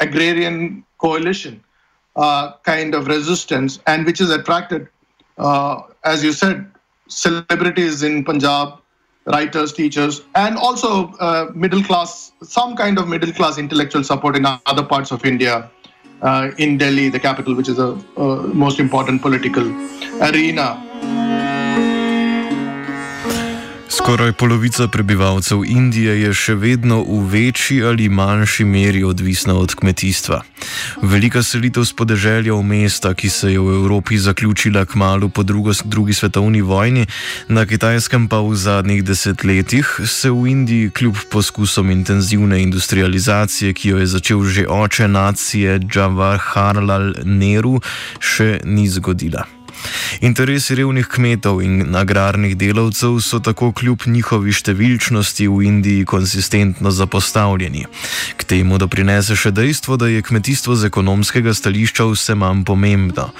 agrarian 0.00 0.84
coalition 0.98 1.62
uh, 2.16 2.52
kind 2.62 2.94
of 2.94 3.06
resistance, 3.08 3.80
and 3.86 4.06
which 4.06 4.20
is 4.20 4.30
attracted, 4.30 4.88
uh, 5.38 5.82
as 6.04 6.22
you 6.22 6.32
said, 6.32 6.70
celebrities 7.08 8.02
in 8.02 8.24
Punjab, 8.24 8.80
writers, 9.26 9.72
teachers, 9.72 10.22
and 10.34 10.56
also 10.56 11.12
uh, 11.20 11.50
middle 11.54 11.82
class, 11.82 12.32
some 12.42 12.76
kind 12.76 12.98
of 12.98 13.08
middle 13.08 13.32
class 13.32 13.58
intellectual 13.58 14.04
support 14.04 14.36
in 14.36 14.46
other 14.46 14.82
parts 14.84 15.10
of 15.10 15.24
India. 15.24 15.70
Uh, 16.22 16.50
in 16.56 16.78
Delhi, 16.78 17.10
the 17.10 17.20
capital, 17.20 17.54
which 17.54 17.68
is 17.68 17.76
the 17.76 17.94
most 18.54 18.78
important 18.80 19.20
political 19.20 19.66
arena. 20.22 20.80
Skoraj 23.96 24.32
polovica 24.32 24.88
prebivalcev 24.88 25.60
Indije 25.66 26.14
je 26.20 26.32
še 26.34 26.54
vedno 26.58 26.96
v 27.06 27.18
večji 27.30 27.76
ali 27.86 28.08
manjši 28.08 28.64
meri 28.66 29.04
odvisna 29.06 29.54
od 29.54 29.74
kmetijstva. 29.78 30.40
Velika 31.02 31.42
selitev 31.42 31.86
spodeželja 31.86 32.56
v 32.58 32.66
mesta, 32.66 33.14
ki 33.14 33.30
se 33.30 33.52
je 33.52 33.60
v 33.62 33.76
Evropi 33.78 34.18
zaključila 34.18 34.84
k 34.84 34.98
malu 34.98 35.28
po 35.28 35.42
drugo, 35.46 35.70
drugi 35.84 36.14
svetovni 36.14 36.62
vojni, 36.62 37.06
na 37.48 37.66
kitajskem 37.66 38.26
pa 38.28 38.42
v 38.42 38.58
zadnjih 38.58 39.04
desetletjih, 39.06 39.86
se 40.06 40.30
v 40.30 40.50
Indiji 40.50 40.90
kljub 40.90 41.16
poskusom 41.30 41.90
intenzivne 41.90 42.62
industrializacije, 42.62 43.72
ki 43.72 43.88
jo 43.88 43.98
je 44.02 44.06
začel 44.06 44.44
že 44.44 44.66
oče 44.68 45.08
nacije 45.08 45.78
Jawaharlal 45.94 47.22
Nehru, 47.24 47.78
še 48.18 48.58
ni 48.64 48.88
zgodila. 48.90 49.46
Interesi 50.20 50.74
revnih 50.74 51.06
kmetov 51.10 51.62
in 51.62 51.94
agrarnih 51.96 52.56
delavcev 52.56 53.18
so 53.20 53.40
tako 53.40 53.72
kljub 53.72 54.06
njihovi 54.06 54.52
številčnosti 54.52 55.48
v 55.48 55.66
Indiji 55.68 56.04
konsistentno 56.08 56.90
zapostavljeni. 56.90 57.86
K 58.36 58.48
temu 58.48 58.78
doprinese 58.78 59.36
še 59.36 59.50
dejstvo, 59.50 59.96
da 59.96 60.08
je 60.08 60.22
kmetijstvo 60.22 60.76
z 60.76 60.90
ekonomskega 60.90 61.54
stališča 61.54 62.06
vse 62.10 62.34
manj 62.38 62.64
pomembno. 62.64 63.30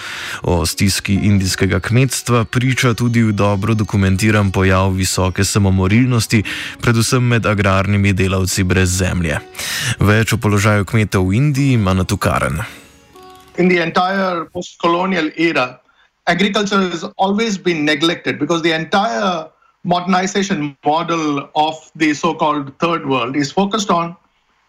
O 0.43 0.67
stiski 0.67 1.15
indijskega 1.15 1.81
kmetstva 1.81 2.45
priča 2.45 2.95
tudi 2.95 3.25
dobro 3.33 3.75
dokumentiran 3.75 4.51
pojav 4.51 4.93
visoke 4.97 5.45
samomorilnosti, 5.45 6.45
predvsem 6.81 7.23
med 7.23 7.47
agrarnimi 7.47 8.13
delavci 8.13 8.65
brez 8.65 8.99
zemlje. 8.99 9.41
Več 10.01 10.33
o 10.35 10.39
položaju 10.39 10.85
kmetov 10.85 11.29
v 11.29 11.39
Indiji 11.41 11.79
ima 11.79 11.95
na 11.95 12.05
tukaren. 12.05 12.61
In 13.59 13.69
the 13.69 13.79
entire 13.79 14.51
post-colonial 14.53 15.31
era, 15.39 15.84
agriculture 16.27 16.79
has 16.91 17.05
always 17.19 17.59
been 17.59 17.85
neglected 17.85 18.39
because 18.39 18.63
the 18.63 18.73
entire 18.73 19.49
modernization 19.85 20.77
model 20.85 21.49
of 21.55 21.91
the 21.95 22.15
so-called 22.15 22.77
third 22.79 23.07
world 23.07 23.37
is 23.37 23.53
focused 23.53 23.91
on 23.91 24.17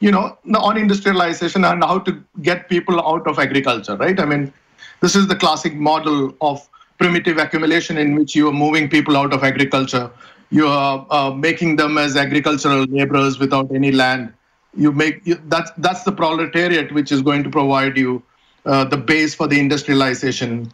you 0.02 0.12
know 0.12 0.38
on 0.54 0.78
industrialization 0.78 1.64
and 1.64 1.84
how 1.84 1.98
to 1.98 2.22
get 2.42 2.68
people 2.68 3.00
out 3.08 3.26
of 3.28 3.40
agriculture 3.40 3.96
right? 3.96 4.20
I 4.20 4.26
mean 4.26 4.54
this 5.00 5.16
is 5.16 5.28
the 5.28 5.36
classic 5.36 5.74
model 5.76 6.36
of 6.42 6.68
primitive 6.98 7.38
accumulation 7.38 7.98
in 7.98 8.16
which 8.16 8.36
you 8.36 8.48
are 8.48 8.54
moving 8.54 8.90
people 8.90 9.18
out 9.18 9.34
of 9.34 9.44
agriculture. 9.44 10.10
You 10.50 10.68
are 10.68 11.06
uh, 11.10 11.32
making 11.32 11.76
them 11.76 11.98
as 11.98 12.16
agricultural 12.16 12.86
laborers 12.86 13.40
without 13.40 13.74
any 13.74 13.92
land. 13.92 14.34
You 14.76 14.92
make 14.92 15.26
you, 15.26 15.40
that's 15.46 15.72
that's 15.78 16.04
the 16.04 16.12
proletariat 16.12 16.92
which 16.94 17.12
is 17.12 17.22
going 17.22 17.44
to 17.44 17.50
provide 17.50 17.98
you 17.98 18.24
uh, 18.66 18.86
the 18.86 18.98
base 18.98 19.34
for 19.34 19.48
the 19.48 19.60
industrialization 19.60 20.72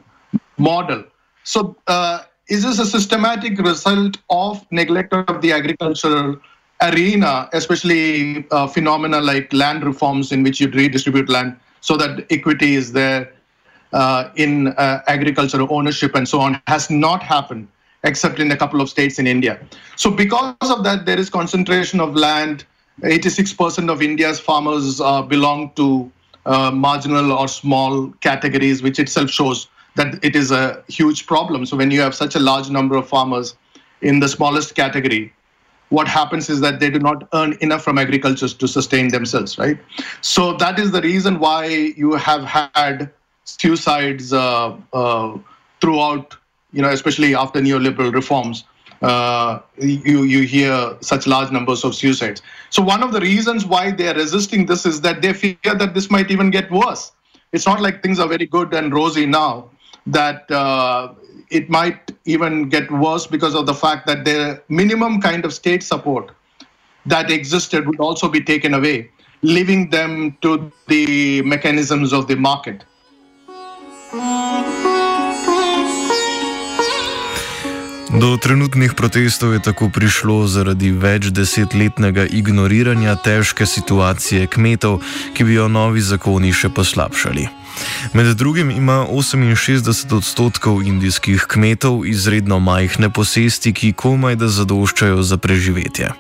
model. 0.62 1.04
So, 1.44 1.76
uh, 1.88 2.24
is 2.48 2.64
this 2.64 2.80
a 2.80 2.86
systematic 2.86 3.58
result 3.60 4.18
of 4.30 4.66
neglect 4.72 5.14
of 5.14 5.42
the 5.42 5.52
agricultural 5.54 6.40
arena, 6.82 7.50
especially 7.54 8.46
uh, 8.52 8.68
phenomena 8.68 9.22
like 9.22 9.54
land 9.54 9.84
reforms 9.84 10.32
in 10.32 10.44
which 10.44 10.60
you 10.60 10.68
redistribute 10.70 11.30
land 11.30 11.56
so 11.80 11.96
that 11.98 12.26
equity 12.30 12.76
is 12.76 12.92
there 12.92 13.32
uh, 13.94 14.30
in 14.36 14.68
uh, 14.68 15.02
agricultural 15.08 15.68
ownership 15.72 16.16
and 16.16 16.28
so 16.28 16.40
on, 16.40 16.62
has 16.68 16.90
not 16.90 17.24
happened 17.24 17.68
except 18.04 18.40
in 18.40 18.52
a 18.52 18.58
couple 18.58 18.82
of 18.82 18.90
states 18.90 19.20
in 19.20 19.28
India. 19.28 19.60
So, 19.96 20.12
because 20.12 20.56
of 20.76 20.84
that, 20.84 21.06
there 21.06 21.20
is 21.20 21.30
concentration 21.30 22.00
of 22.00 22.16
land 22.16 22.66
86% 23.02 23.90
of 23.90 24.02
India's 24.02 24.40
farmers 24.40 25.02
uh, 25.02 25.22
belong 25.22 25.72
to 25.76 26.12
uh, 26.46 26.72
marginal 26.72 27.32
or 27.32 27.48
small 27.48 28.12
categories, 28.22 28.82
which 28.84 29.00
itself 29.00 29.30
shows 29.30 29.68
that 29.96 30.24
it 30.24 30.36
is 30.36 30.52
a 30.52 30.84
huge 30.88 31.26
problem. 31.26 31.66
So, 31.66 31.78
when 31.78 31.92
you 31.92 32.02
have 32.02 32.16
such 32.16 32.36
a 32.36 32.40
large 32.40 32.70
number 32.70 32.96
of 32.96 33.08
farmers 33.08 33.56
in 34.02 34.20
the 34.20 34.28
smallest 34.28 34.76
category, 34.76 35.34
what 35.90 36.08
happens 36.08 36.50
is 36.50 36.62
that 36.62 36.80
they 36.80 36.90
do 36.90 37.00
not 37.00 37.28
earn 37.34 37.58
enough 37.62 37.84
from 37.84 37.98
agriculture 37.98 38.48
to 38.48 38.68
sustain 38.68 39.10
themselves, 39.10 39.58
right? 39.58 39.78
So, 40.22 40.54
that 40.58 40.80
is 40.80 40.92
the 40.92 41.02
reason 41.02 41.40
why 41.40 41.66
you 41.66 42.14
have 42.14 42.44
had 42.44 43.12
suicides 43.46 44.32
uh, 44.32 44.76
uh, 44.94 45.38
throughout, 45.82 46.36
you 46.72 46.82
know, 46.82 46.90
especially 46.90 47.36
after 47.36 47.60
neoliberal 47.60 48.14
reforms 48.14 48.64
uh, 49.02 49.60
you 49.80 50.24
you 50.24 50.44
hear 50.44 50.96
such 51.02 51.26
large 51.26 51.52
numbers 51.52 51.84
of 51.84 51.96
suicides. 51.96 52.42
So 52.70 52.82
one 52.82 53.04
of 53.04 53.12
the 53.12 53.20
reasons 53.20 53.66
why 53.66 53.92
they 53.92 54.08
are 54.08 54.14
resisting 54.14 54.68
this 54.68 54.86
is 54.86 55.02
that 55.02 55.22
they 55.22 55.34
fear 55.34 55.58
that 55.64 55.94
this 55.94 56.12
might 56.12 56.30
even 56.30 56.52
get 56.52 56.70
worse. 56.72 57.12
It's 57.52 57.66
not 57.66 57.82
like 57.82 58.04
things 58.04 58.20
are 58.20 58.28
very 58.28 58.46
good 58.46 58.74
and 58.74 58.94
rosy 58.94 59.26
now. 59.26 59.70
That 60.08 60.50
uh, 60.50 61.14
it 61.50 61.70
might 61.70 62.12
even 62.26 62.70
get 62.70 62.90
worse 62.92 63.28
because 63.28 63.56
of 63.56 63.66
the 63.66 63.74
fact 63.74 64.08
that 64.08 64.26
the 64.26 64.62
minimum 64.70 65.22
kind 65.22 65.46
of 65.46 65.54
state 65.54 65.84
support 65.84 66.32
that 67.06 67.30
existed 67.32 67.86
would 67.88 68.00
also 68.00 68.30
be 68.30 68.42
taken 68.42 68.74
away, 68.74 69.10
leaving 69.42 69.90
them 69.90 70.38
to 70.42 70.72
the 70.88 71.42
mechanisms 71.44 72.14
of 72.14 72.28
the 72.28 72.36
market. 72.36 72.84
Do 78.12 78.38
trenutnih 78.38 78.94
protestov 78.94 79.56
je 79.56 79.64
tako 79.64 79.88
prišlo 79.90 80.44
zaradi 80.44 80.92
več 80.92 81.32
desetletnega 81.32 82.28
ignoriranja 82.28 83.16
težke 83.24 83.66
situacije 83.66 84.52
kmetov, 84.52 85.00
ki 85.34 85.48
bi 85.48 85.56
jo 85.56 85.72
novi 85.72 86.04
zakoni 86.04 86.52
še 86.52 86.70
poslabšali. 86.76 87.61
Med 88.14 88.36
drugim 88.38 88.72
ima 88.72 89.06
68 89.10 90.16
odstotkov 90.16 90.82
indijskih 90.84 91.46
kmetov 91.48 92.06
izredno 92.06 92.60
majhne 92.60 93.10
posesti, 93.10 93.74
ki 93.74 93.94
komaj 93.94 94.36
da 94.36 94.48
zadoščajo 94.48 95.24
za 95.24 95.38
preživetje. 95.38 96.12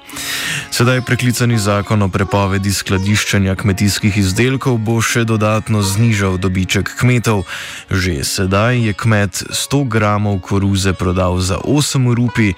Sedaj 0.71 1.01
preklicani 1.01 1.57
zakon 1.59 2.01
o 2.01 2.07
prepovedi 2.07 2.73
skladiščenja 2.73 3.55
kmetijskih 3.55 4.17
izdelkov 4.17 4.77
bo 4.77 5.01
še 5.01 5.23
dodatno 5.23 5.81
znižal 5.81 6.37
dobiček 6.37 6.95
kmetov. 6.99 7.43
Že 7.89 8.23
sedaj 8.23 8.79
je 8.87 8.93
kmet 8.93 9.43
100 9.49 9.83
gramov 9.87 10.39
koruze 10.39 10.93
prodal 10.93 11.41
za 11.41 11.59
8 11.59 12.13
rupi, 12.15 12.53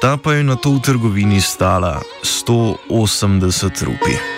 ta 0.00 0.16
pa 0.16 0.38
je 0.38 0.44
na 0.46 0.56
to 0.56 0.78
v 0.78 0.80
trgovini 0.80 1.40
stala 1.40 2.00
180 2.22 3.84
rupi. 3.84 4.37